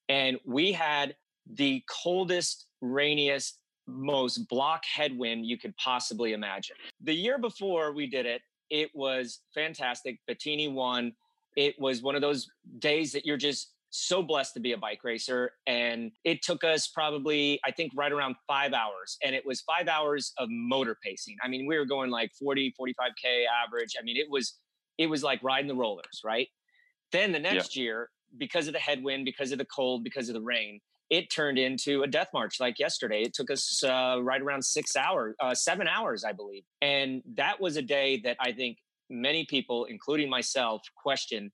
And 0.10 0.38
we 0.46 0.72
had 0.72 1.16
the 1.52 1.84
coldest, 1.90 2.68
rainiest, 2.82 3.60
most 3.88 4.48
block 4.48 4.84
headwind 4.86 5.46
you 5.46 5.58
could 5.58 5.76
possibly 5.78 6.34
imagine. 6.34 6.76
The 7.02 7.14
year 7.14 7.38
before 7.38 7.94
we 7.94 8.08
did 8.08 8.26
it, 8.26 8.42
it 8.70 8.90
was 8.94 9.42
fantastic. 9.54 10.20
Bettini 10.30 10.72
won. 10.72 11.14
It 11.56 11.80
was 11.80 12.02
one 12.02 12.16
of 12.16 12.22
those 12.22 12.50
days 12.80 13.12
that 13.12 13.26
you're 13.26 13.38
just 13.38 13.74
so 13.90 14.24
blessed 14.24 14.56
to 14.56 14.60
be 14.60 14.72
a 14.72 14.78
bike 14.78 15.04
racer. 15.04 15.52
And 15.68 16.12
it 16.24 16.42
took 16.42 16.64
us 16.64 16.88
probably, 16.88 17.60
I 17.64 17.72
think, 17.72 17.92
right 17.96 18.12
around 18.12 18.36
five 18.48 18.74
hours. 18.74 19.18
And 19.24 19.36
it 19.36 19.46
was 19.46 19.62
five 19.62 19.88
hours 19.88 20.34
of 20.40 20.48
motor 20.50 20.98
pacing. 21.04 21.38
I 21.44 21.48
mean, 21.48 21.68
we 21.68 21.78
were 21.78 21.86
going 21.86 22.10
like 22.10 22.32
40, 22.34 22.74
45K 22.80 23.46
average. 23.66 23.96
I 24.00 24.04
mean, 24.04 24.18
it 24.18 24.28
was 24.30 24.56
it 24.98 25.08
was 25.08 25.24
like 25.24 25.42
riding 25.44 25.68
the 25.68 25.76
rollers, 25.76 26.22
right? 26.24 26.48
Then 27.14 27.32
the 27.32 27.40
next 27.40 27.78
year, 27.78 28.10
because 28.38 28.68
of 28.68 28.74
the 28.74 28.80
headwind, 28.80 29.24
because 29.24 29.54
of 29.54 29.60
the 29.60 29.66
cold, 29.66 30.04
because 30.04 30.28
of 30.28 30.34
the 30.34 30.42
rain, 30.42 30.82
it 31.10 31.30
turned 31.30 31.60
into 31.60 32.02
a 32.02 32.08
death 32.08 32.30
march 32.34 32.60
like 32.60 32.80
yesterday. 32.80 33.22
It 33.22 33.36
took 33.36 33.52
us 33.52 33.84
uh, 33.84 34.18
right 34.22 34.42
around 34.42 34.66
six 34.66 34.96
hours, 34.98 35.36
uh, 35.40 35.54
seven 35.54 35.88
hours, 35.88 36.24
I 36.24 36.32
believe. 36.32 36.64
And 36.82 37.22
that 37.36 37.62
was 37.62 37.78
a 37.78 37.84
day 37.84 38.20
that 38.24 38.38
I 38.40 38.52
think 38.52 38.78
many 39.12 39.46
people, 39.46 39.86
including 39.86 40.30
myself, 40.30 40.82
questioned 41.02 41.52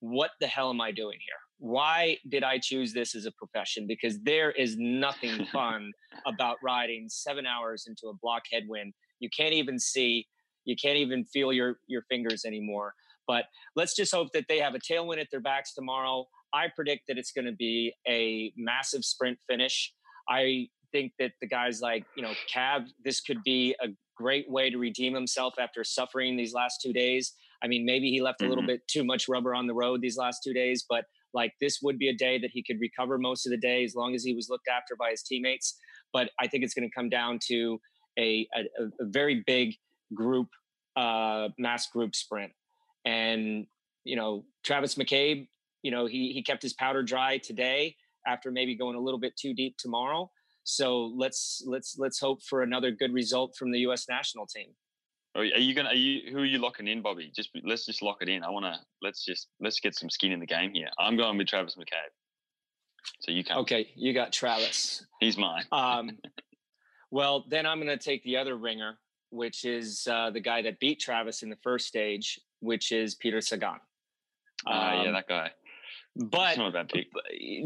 what 0.00 0.30
the 0.40 0.46
hell 0.46 0.70
am 0.70 0.80
I 0.80 0.90
doing 0.90 1.18
here? 1.20 1.36
Why 1.58 2.16
did 2.28 2.42
I 2.42 2.58
choose 2.58 2.92
this 2.92 3.14
as 3.14 3.26
a 3.26 3.32
profession? 3.32 3.86
Because 3.86 4.18
there 4.22 4.50
is 4.50 4.76
nothing 4.78 5.46
fun 5.52 5.92
about 6.26 6.56
riding 6.64 7.08
seven 7.08 7.46
hours 7.46 7.84
into 7.86 8.08
a 8.08 8.14
block 8.20 8.44
headwind. 8.50 8.94
You 9.20 9.28
can't 9.36 9.52
even 9.52 9.78
see, 9.78 10.26
you 10.64 10.74
can't 10.74 10.96
even 10.96 11.24
feel 11.26 11.52
your, 11.52 11.76
your 11.86 12.02
fingers 12.08 12.44
anymore. 12.44 12.94
But 13.26 13.44
let's 13.76 13.94
just 13.94 14.14
hope 14.14 14.28
that 14.32 14.44
they 14.48 14.58
have 14.58 14.74
a 14.74 14.78
tailwind 14.78 15.20
at 15.20 15.28
their 15.30 15.40
backs 15.40 15.74
tomorrow. 15.74 16.26
I 16.52 16.68
predict 16.74 17.02
that 17.08 17.18
it's 17.18 17.32
going 17.32 17.46
to 17.46 17.52
be 17.52 17.94
a 18.06 18.52
massive 18.56 19.04
sprint 19.04 19.38
finish. 19.48 19.92
I 20.28 20.68
think 20.92 21.12
that 21.18 21.32
the 21.40 21.46
guys 21.46 21.80
like, 21.80 22.04
you 22.16 22.22
know, 22.22 22.34
Cav, 22.54 22.86
this 23.04 23.20
could 23.20 23.42
be 23.44 23.74
a 23.82 23.88
great 24.16 24.50
way 24.50 24.68
to 24.70 24.76
redeem 24.78 25.14
himself 25.14 25.54
after 25.58 25.82
suffering 25.84 26.36
these 26.36 26.52
last 26.52 26.80
two 26.82 26.92
days. 26.92 27.32
I 27.64 27.68
mean, 27.68 27.84
maybe 27.86 28.10
he 28.10 28.20
left 28.20 28.42
a 28.42 28.48
little 28.48 28.62
Mhm. 28.64 28.68
bit 28.68 28.88
too 28.88 29.04
much 29.04 29.28
rubber 29.28 29.54
on 29.54 29.66
the 29.66 29.74
road 29.74 30.02
these 30.02 30.18
last 30.18 30.42
two 30.42 30.52
days, 30.52 30.84
but 30.88 31.06
like 31.32 31.54
this 31.60 31.80
would 31.80 31.98
be 31.98 32.08
a 32.08 32.14
day 32.14 32.36
that 32.38 32.50
he 32.50 32.62
could 32.62 32.78
recover 32.80 33.16
most 33.18 33.46
of 33.46 33.50
the 33.50 33.56
day 33.56 33.84
as 33.84 33.94
long 33.94 34.14
as 34.14 34.22
he 34.22 34.34
was 34.34 34.48
looked 34.50 34.68
after 34.68 34.94
by 34.96 35.10
his 35.10 35.22
teammates. 35.22 35.78
But 36.12 36.30
I 36.38 36.46
think 36.46 36.62
it's 36.64 36.74
going 36.74 36.88
to 36.88 36.94
come 36.94 37.08
down 37.08 37.38
to 37.46 37.80
a, 38.18 38.46
a, 38.54 38.64
a 39.00 39.06
very 39.06 39.42
big 39.46 39.76
group, 40.12 40.48
uh, 40.96 41.48
mass 41.56 41.88
group 41.88 42.14
sprint. 42.14 42.52
And, 43.04 43.66
you 44.04 44.16
know, 44.16 44.44
Travis 44.64 44.94
McCabe, 44.96 45.48
you 45.82 45.90
know, 45.90 46.06
he, 46.06 46.32
he 46.32 46.42
kept 46.42 46.62
his 46.62 46.72
powder 46.72 47.02
dry 47.02 47.38
today 47.38 47.96
after 48.26 48.50
maybe 48.50 48.76
going 48.76 48.96
a 48.96 49.00
little 49.00 49.20
bit 49.20 49.36
too 49.36 49.54
deep 49.54 49.76
tomorrow. 49.78 50.30
So 50.64 51.06
let's 51.16 51.62
let's 51.66 51.96
let's 51.98 52.20
hope 52.20 52.40
for 52.44 52.62
another 52.62 52.92
good 52.92 53.12
result 53.12 53.56
from 53.58 53.72
the 53.72 53.80
U.S. 53.80 54.08
national 54.08 54.46
team. 54.46 54.68
Are 55.34 55.44
you 55.44 55.74
gonna? 55.74 55.88
Are 55.88 55.94
you 55.94 56.30
who 56.30 56.38
are 56.38 56.44
you 56.44 56.58
locking 56.58 56.86
in, 56.86 57.02
Bobby? 57.02 57.32
Just 57.34 57.50
let's 57.64 57.84
just 57.84 58.00
lock 58.00 58.18
it 58.20 58.28
in. 58.28 58.44
I 58.44 58.50
want 58.50 58.66
to 58.66 58.74
let's 59.00 59.24
just 59.24 59.48
let's 59.60 59.80
get 59.80 59.96
some 59.96 60.08
skin 60.08 60.30
in 60.30 60.38
the 60.40 60.46
game 60.46 60.72
here. 60.72 60.88
I'm 60.98 61.16
going 61.16 61.36
with 61.36 61.48
Travis 61.48 61.74
McCabe. 61.74 62.12
So 63.20 63.32
you 63.32 63.42
can. 63.42 63.58
Okay, 63.58 63.88
you 63.96 64.12
got 64.12 64.32
Travis. 64.32 65.04
He's 65.20 65.36
mine. 65.36 65.64
Um, 65.72 66.10
well, 67.10 67.44
then 67.48 67.66
I'm 67.66 67.78
going 67.78 67.96
to 67.96 68.02
take 68.02 68.22
the 68.24 68.36
other 68.36 68.56
ringer, 68.56 68.98
which 69.30 69.64
is 69.64 70.06
uh, 70.10 70.30
the 70.30 70.40
guy 70.40 70.62
that 70.62 70.78
beat 70.78 71.00
Travis 71.00 71.42
in 71.42 71.50
the 71.50 71.58
first 71.62 71.86
stage, 71.86 72.38
which 72.62 72.92
is 72.92 73.14
Peter 73.16 73.40
Sagan. 73.40 73.80
Ah, 74.66 75.02
yeah, 75.02 75.08
Um, 75.08 75.12
that 75.14 75.26
guy. 75.28 75.50
but 76.16 76.50
It's 76.50 76.58
not 76.58 76.68
a 76.68 76.72
bad 76.72 76.88
pick. 76.88 77.08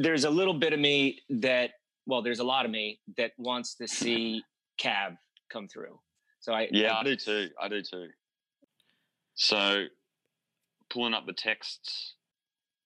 there's 0.00 0.24
a 0.24 0.30
little 0.30 0.54
bit 0.54 0.72
of 0.72 0.80
me 0.80 1.20
that 1.28 1.72
well 2.06 2.22
there's 2.22 2.38
a 2.40 2.44
lot 2.44 2.64
of 2.64 2.70
me 2.70 2.98
that 3.16 3.32
wants 3.36 3.74
to 3.76 3.86
see 4.00 4.42
Cav 4.80 5.18
come 5.50 5.68
through 5.68 5.98
so 6.40 6.52
i 6.54 6.68
Yeah, 6.70 6.94
I- 6.94 7.00
I 7.00 7.04
do 7.04 7.16
too. 7.16 7.50
I 7.60 7.68
do 7.68 7.82
too. 7.82 8.08
So, 9.34 9.84
pulling 10.88 11.12
up 11.12 11.26
the 11.26 11.34
texts. 11.34 12.14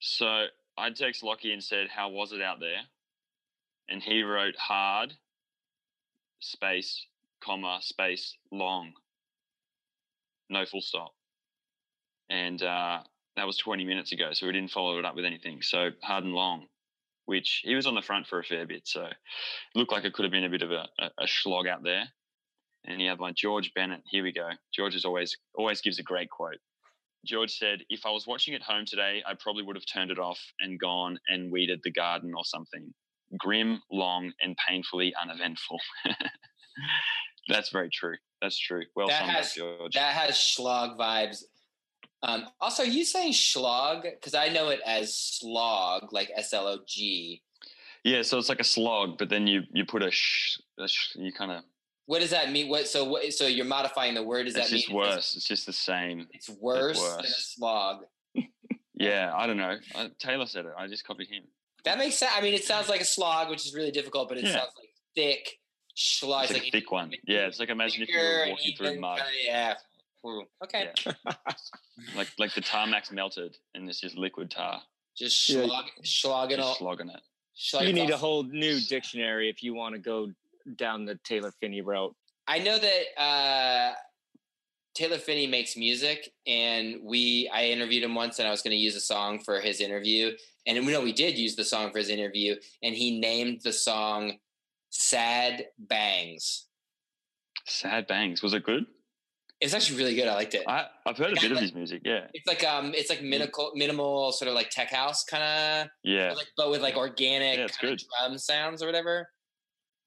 So 0.00 0.46
I 0.76 0.90
text 0.90 1.22
Lockie 1.22 1.52
and 1.52 1.62
said, 1.62 1.88
"How 1.88 2.08
was 2.08 2.32
it 2.32 2.42
out 2.42 2.58
there?" 2.58 2.80
And 3.88 4.02
he 4.02 4.22
wrote 4.22 4.56
hard, 4.56 5.14
space, 6.40 7.06
comma, 7.40 7.78
space, 7.82 8.36
long. 8.50 8.94
No 10.48 10.64
full 10.66 10.80
stop. 10.80 11.12
And 12.30 12.62
uh, 12.62 13.00
that 13.36 13.46
was 13.46 13.58
20 13.58 13.84
minutes 13.84 14.12
ago, 14.12 14.30
so 14.32 14.46
we 14.46 14.52
didn't 14.52 14.70
follow 14.70 14.98
it 14.98 15.04
up 15.04 15.16
with 15.16 15.24
anything. 15.24 15.60
So 15.62 15.90
hard 16.02 16.24
and 16.24 16.32
long, 16.32 16.66
which 17.26 17.60
he 17.64 17.74
was 17.74 17.86
on 17.86 17.94
the 17.94 18.02
front 18.02 18.26
for 18.26 18.38
a 18.38 18.44
fair 18.44 18.66
bit. 18.66 18.86
So 18.86 19.04
it 19.04 19.14
looked 19.74 19.92
like 19.92 20.04
it 20.04 20.12
could 20.14 20.24
have 20.24 20.32
been 20.32 20.44
a 20.44 20.50
bit 20.50 20.62
of 20.62 20.70
a, 20.70 20.86
a, 20.98 21.10
a 21.22 21.26
slog 21.26 21.66
out 21.66 21.82
there 21.82 22.04
and 22.84 23.00
he 23.00 23.06
had 23.06 23.18
one 23.18 23.34
George 23.36 23.72
Bennett. 23.74 24.02
Here 24.06 24.22
we 24.22 24.32
go. 24.32 24.48
George 24.74 24.94
is 24.94 25.04
always 25.04 25.36
always 25.54 25.80
gives 25.80 25.98
a 25.98 26.02
great 26.02 26.30
quote. 26.30 26.58
George 27.26 27.50
said, 27.50 27.80
"If 27.88 28.06
I 28.06 28.10
was 28.10 28.26
watching 28.26 28.54
at 28.54 28.62
home 28.62 28.84
today, 28.86 29.22
I 29.26 29.34
probably 29.38 29.62
would 29.62 29.76
have 29.76 29.84
turned 29.92 30.10
it 30.10 30.18
off 30.18 30.40
and 30.60 30.80
gone 30.80 31.18
and 31.28 31.52
weeded 31.52 31.80
the 31.84 31.92
garden 31.92 32.32
or 32.36 32.44
something. 32.44 32.92
Grim, 33.38 33.82
long, 33.90 34.32
and 34.42 34.56
painfully 34.68 35.12
uneventful." 35.20 35.78
That's 37.48 37.70
very 37.70 37.90
true. 37.90 38.16
That's 38.40 38.58
true. 38.58 38.84
Well 38.96 39.08
that 39.08 39.28
has 39.28 39.54
George. 39.54 39.94
that 39.94 40.14
has 40.14 40.36
schlag 40.36 40.96
vibes. 40.96 41.42
Um, 42.22 42.46
also, 42.60 42.82
are 42.82 42.86
you 42.86 43.04
saying 43.04 43.32
schlag? 43.32 44.02
Because 44.02 44.34
I 44.34 44.48
know 44.48 44.68
it 44.68 44.80
as 44.84 45.14
slog, 45.16 46.12
like 46.12 46.30
S 46.36 46.52
L 46.52 46.66
O 46.66 46.78
G. 46.86 47.42
yeah, 48.04 48.22
so 48.22 48.38
it's 48.38 48.48
like 48.48 48.60
a 48.60 48.64
slog, 48.64 49.18
but 49.18 49.28
then 49.30 49.46
you 49.46 49.62
you 49.72 49.84
put 49.84 50.02
a 50.02 50.10
sh, 50.10 50.58
a 50.78 50.86
sh 50.86 51.16
you 51.16 51.32
kind 51.32 51.50
of 51.50 51.62
What 52.06 52.20
does 52.20 52.30
that 52.30 52.52
mean? 52.52 52.68
What 52.68 52.88
so 52.88 53.04
what? 53.04 53.32
So 53.32 53.46
you're 53.46 53.64
modifying 53.64 54.14
the 54.14 54.22
word. 54.22 54.44
Does 54.44 54.54
it's 54.56 54.68
that 54.70 54.76
just 54.76 54.88
mean 54.88 54.96
worse. 54.98 55.34
It's 55.36 55.46
just 55.48 55.64
the 55.66 55.72
same. 55.72 56.26
It's, 56.32 56.48
it's 56.48 56.58
worse, 56.60 57.00
than 57.16 57.24
a 57.24 57.28
slog? 57.28 58.04
Yeah, 58.94 59.32
I 59.34 59.46
don't 59.46 59.56
know. 59.56 59.78
Uh, 59.94 60.08
Taylor 60.18 60.44
said 60.44 60.66
it. 60.66 60.72
I 60.76 60.86
just 60.86 61.06
copied 61.06 61.28
him. 61.30 61.44
That 61.84 61.96
makes 61.96 62.16
sense. 62.16 62.32
I 62.36 62.42
mean, 62.42 62.52
it 62.52 62.64
sounds 62.64 62.90
like 62.90 63.00
a 63.00 63.04
slog, 63.06 63.48
which 63.48 63.64
is 63.64 63.74
really 63.74 63.90
difficult, 63.92 64.28
but 64.28 64.36
it 64.36 64.44
Yeah. 64.44 64.52
sounds 64.52 64.72
like 64.78 64.90
thick 65.14 65.58
slog. 65.94 66.44
It's 66.44 66.52
like 66.52 66.66
a 66.66 66.70
thick 66.70 66.92
one. 66.92 67.10
Yeah, 67.26 67.46
it's 67.46 67.58
like 67.58 67.70
imagine 67.70 68.02
if 68.02 68.10
you 68.10 68.18
were 68.18 68.44
walking 68.50 68.76
through 68.76 69.00
mud. 69.00 69.22
yeah. 69.42 69.76
Ooh, 70.26 70.44
okay. 70.64 70.90
Like 72.16 72.28
like 72.38 72.54
the 72.54 72.60
tarmac's 72.62 73.12
melted 73.12 73.56
and 73.74 73.88
it's 73.88 74.00
just 74.00 74.16
liquid 74.16 74.50
tar. 74.50 74.80
Just 75.16 75.48
Yeah. 75.48 75.66
slog, 75.66 75.84
slogging 76.02 76.56
Just 76.56 76.68
all. 76.68 76.74
slogging 76.76 77.08
it. 77.10 77.20
Schlag- 77.58 77.86
you 77.86 77.92
need 77.92 78.08
a 78.10 78.16
whole 78.16 78.42
new 78.42 78.80
dictionary 78.80 79.50
if 79.50 79.62
you 79.62 79.74
want 79.74 79.94
to 79.94 79.98
go 80.00 80.30
down 80.76 81.04
the 81.04 81.18
Taylor 81.24 81.52
Phinney 81.60 81.82
route. 81.82 82.14
I 82.48 82.58
know 82.58 82.78
that 82.78 83.20
uh, 83.22 83.92
Taylor 84.94 85.18
Phinney 85.18 85.46
makes 85.46 85.76
music, 85.76 86.32
and 86.46 86.96
we 87.02 87.50
I 87.52 87.66
interviewed 87.66 88.02
him 88.02 88.14
once, 88.14 88.38
and 88.38 88.48
I 88.48 88.50
was 88.50 88.62
going 88.62 88.70
to 88.72 88.76
use 88.82 88.96
a 88.96 89.00
song 89.00 89.38
for 89.40 89.60
his 89.60 89.80
interview, 89.80 90.32
and 90.66 90.84
we 90.86 90.92
know 90.92 91.02
we 91.02 91.12
did 91.12 91.36
use 91.36 91.54
the 91.54 91.64
song 91.64 91.92
for 91.92 91.98
his 91.98 92.08
interview, 92.08 92.56
and 92.82 92.94
he 92.94 93.18
named 93.20 93.60
the 93.62 93.72
song 93.74 94.38
"Sad 94.88 95.66
Bangs." 95.78 96.66
Sad 97.66 98.06
bangs. 98.06 98.42
Was 98.42 98.54
it 98.54 98.64
good? 98.64 98.86
It's 99.60 99.74
actually 99.74 99.98
really 99.98 100.14
good. 100.14 100.26
I 100.26 100.34
liked 100.34 100.54
it. 100.54 100.64
I, 100.66 100.86
I've 101.06 101.18
heard 101.18 101.32
a 101.36 101.40
bit 101.40 101.44
of 101.50 101.52
like- 101.52 101.62
his 101.62 101.74
music. 101.74 102.02
Yeah. 102.04 102.26
It's 102.32 102.46
like 102.46 102.64
um, 102.64 102.92
it's 102.94 103.10
like 103.10 103.22
minimal, 103.22 103.72
minimal 103.74 104.32
sort 104.32 104.48
of 104.48 104.54
like 104.54 104.70
tech 104.70 104.90
house 104.90 105.22
kind 105.24 105.42
of, 105.42 105.88
Yeah. 106.02 106.32
like, 106.32 106.48
but 106.56 106.70
with 106.70 106.80
like 106.80 106.96
organic 106.96 107.58
Yeah, 107.58 107.64
it's 107.66 107.76
good. 107.76 108.00
drum 108.18 108.38
sounds 108.38 108.82
or 108.82 108.86
whatever. 108.86 109.28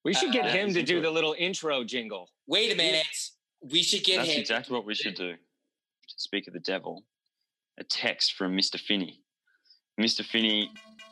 We 0.04 0.14
should 0.14 0.34
get 0.34 0.46
Uh, 0.46 0.50
him 0.50 0.74
to 0.74 0.82
do 0.84 1.02
the 1.02 1.12
little 1.12 1.36
intro 1.38 1.84
jingle. 1.84 2.30
Wait 2.48 2.74
a 2.74 2.76
minute, 2.76 3.06
we 3.62 3.84
should 3.84 4.04
get 4.04 4.16
him. 4.16 4.22
That's 4.26 4.32
him. 4.34 4.42
exactly 4.42 4.74
what 4.76 4.86
we 4.86 4.96
should 4.96 5.16
do. 5.16 5.34
To 5.34 6.16
speak 6.18 6.48
of 6.48 6.54
the 6.54 6.60
devil, 6.60 7.06
a 7.78 7.84
text 7.84 8.34
from 8.34 8.58
Mr. 8.58 8.80
Phinney. 8.80 9.22
Mr. 10.02 10.26
Phinney 10.26 10.72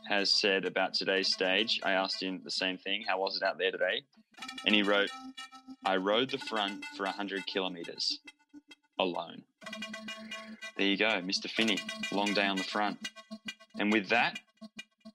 has 0.09 0.41
said 0.41 0.65
about 0.65 0.93
today's 0.95 1.31
stage. 1.31 1.79
I 1.83 1.91
asked 1.93 2.21
him 2.21 2.41
the 2.43 2.51
same 2.51 2.77
thing. 2.79 3.03
How 3.07 3.19
was 3.19 3.37
it 3.37 3.43
out 3.43 3.57
there 3.59 3.71
today? 3.71 4.01
And 4.65 4.75
he 4.75 4.83
wrote, 4.83 5.09
I 5.85 5.97
rode 5.97 6.29
the 6.29 6.37
front 6.37 6.85
for 6.97 7.05
100 7.05 7.45
kilometers 7.47 8.19
alone. 8.99 9.43
There 10.77 10.87
you 10.87 10.97
go, 10.97 11.21
Mr. 11.21 11.49
Phinney. 11.49 11.79
Long 12.11 12.33
day 12.33 12.45
on 12.45 12.57
the 12.57 12.63
front. 12.63 13.09
And 13.79 13.91
with 13.91 14.09
that, 14.09 14.39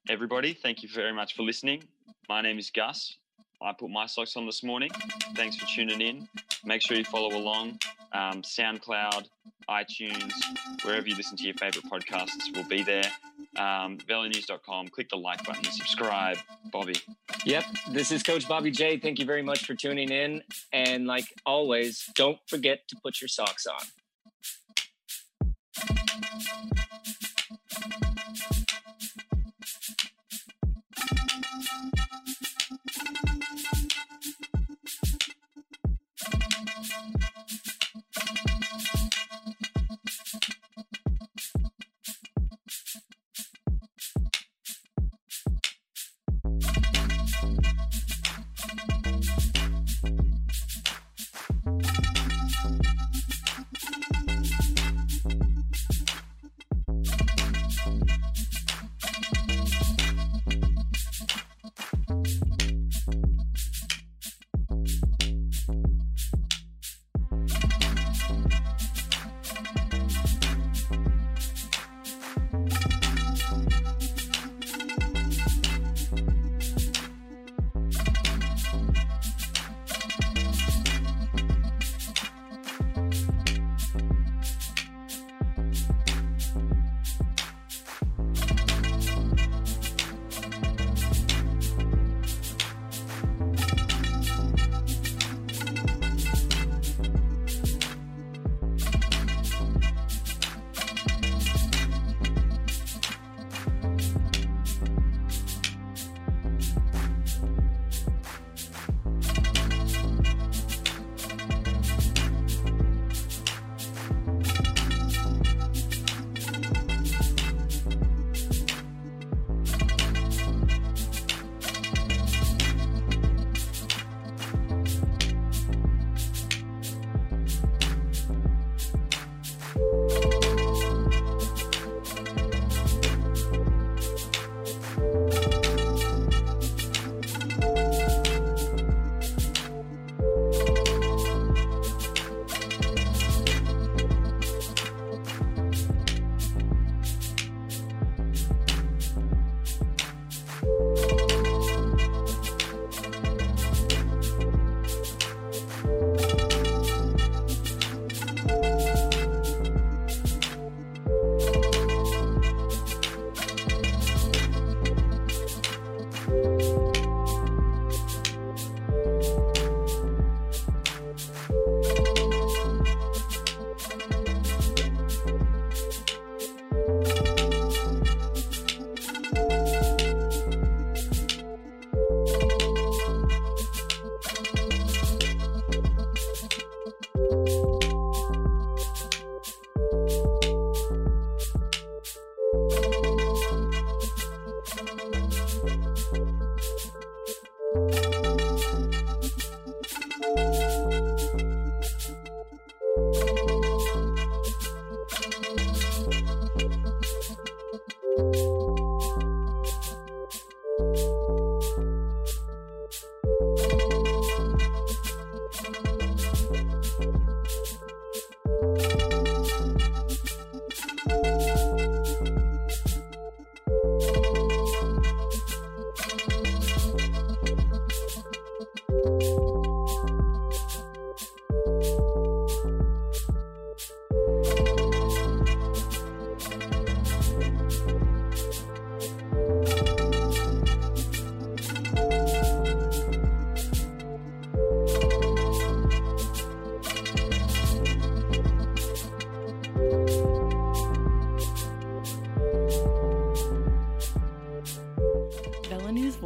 everybody, 0.09 0.53
thank 0.55 0.83
you 0.83 0.89
very 0.89 1.13
much 1.13 1.35
for 1.35 1.43
listening. 1.43 1.85
My 2.29 2.41
name 2.41 2.59
is 2.59 2.71
Gus. 2.71 3.17
I 3.63 3.73
put 3.73 3.91
my 3.91 4.07
socks 4.07 4.37
on 4.37 4.47
this 4.47 4.63
morning. 4.63 4.91
Thanks 5.35 5.57
for 5.57 5.67
tuning 5.67 6.01
in. 6.01 6.29
Make 6.65 6.83
sure 6.83 6.97
you 6.97 7.05
follow 7.05 7.37
along. 7.37 7.79
Um, 8.13 8.43
SoundCloud, 8.43 9.29
iTunes, 9.69 10.33
wherever 10.83 11.07
you 11.09 11.17
listen 11.17 11.37
to 11.37 11.45
your 11.45 11.55
favorite 11.55 11.85
podcasts, 11.87 12.55
will 12.55 12.69
be 12.69 12.83
there. 12.83 13.11
Um, 13.57 13.99
VeloNews.com, 13.99 14.89
click 14.89 15.09
the 15.09 15.17
like 15.17 15.45
button, 15.45 15.65
subscribe. 15.65 16.39
Bobby. 16.73 16.95
Yep, 17.45 17.65
this 17.91 18.13
is 18.13 18.23
Coach 18.23 18.49
Bobby 18.49 18.71
J. 18.71 18.99
Thank 18.99 19.19
you 19.19 19.25
very 19.25 19.43
much 19.43 19.65
for 19.67 19.75
tuning 19.75 20.11
in. 20.11 20.43
And 20.73 21.07
like 21.07 21.25
always, 21.45 22.09
don't 22.15 22.39
forget 22.49 22.81
to 22.89 22.97
put 23.03 23.21
your 23.21 23.29
socks 23.29 23.67
on. 23.67 23.77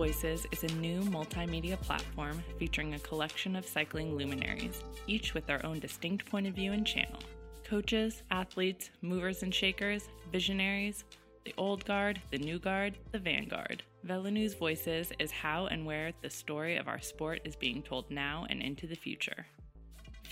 Voices 0.01 0.47
is 0.51 0.65
a 0.65 0.77
new 0.79 1.03
multimedia 1.03 1.79
platform 1.79 2.43
featuring 2.59 2.95
a 2.95 2.99
collection 3.01 3.55
of 3.55 3.67
cycling 3.67 4.17
luminaries, 4.17 4.83
each 5.07 5.35
with 5.35 5.45
their 5.45 5.65
own 5.67 5.79
distinct 5.79 6.25
point 6.25 6.47
of 6.47 6.55
view 6.55 6.73
and 6.73 6.87
channel. 6.87 7.21
Coaches, 7.65 8.23
athletes, 8.31 8.89
movers 9.03 9.43
and 9.43 9.55
shakers, 9.55 10.09
visionaries, 10.33 11.05
the 11.45 11.53
old 11.59 11.85
guard, 11.85 12.19
the 12.31 12.39
new 12.39 12.59
guard, 12.59 12.97
the 13.13 13.19
vanguard. 13.19 13.83
VeloNews 14.07 14.57
Voices 14.57 15.13
is 15.19 15.31
how 15.31 15.67
and 15.67 15.85
where 15.85 16.13
the 16.23 16.31
story 16.31 16.79
of 16.79 16.89
our 16.89 17.03
sport 17.03 17.43
is 17.45 17.55
being 17.55 17.83
told 17.83 18.11
now 18.11 18.47
and 18.49 18.63
into 18.63 18.87
the 18.87 18.97
future. 18.97 19.45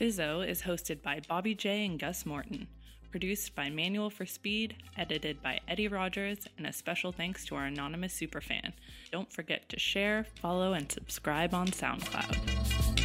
Fizzo 0.00 0.48
is 0.48 0.62
hosted 0.62 1.02
by 1.02 1.20
Bobby 1.28 1.54
J 1.54 1.84
and 1.84 2.00
Gus 2.00 2.24
Morton, 2.24 2.66
produced 3.10 3.54
by 3.54 3.70
Manual 3.70 4.10
for 4.10 4.26
Speed, 4.26 4.74
edited 4.96 5.42
by 5.42 5.60
Eddie 5.66 5.88
Rogers, 5.88 6.38
and 6.56 6.66
a 6.66 6.72
special 6.72 7.12
thanks 7.12 7.44
to 7.46 7.54
our 7.56 7.66
anonymous 7.66 8.18
superfan. 8.18 8.72
Don't 9.10 9.32
forget 9.32 9.68
to 9.68 9.78
share, 9.78 10.26
follow, 10.40 10.72
and 10.72 10.90
subscribe 10.90 11.54
on 11.54 11.68
SoundCloud. 11.68 12.97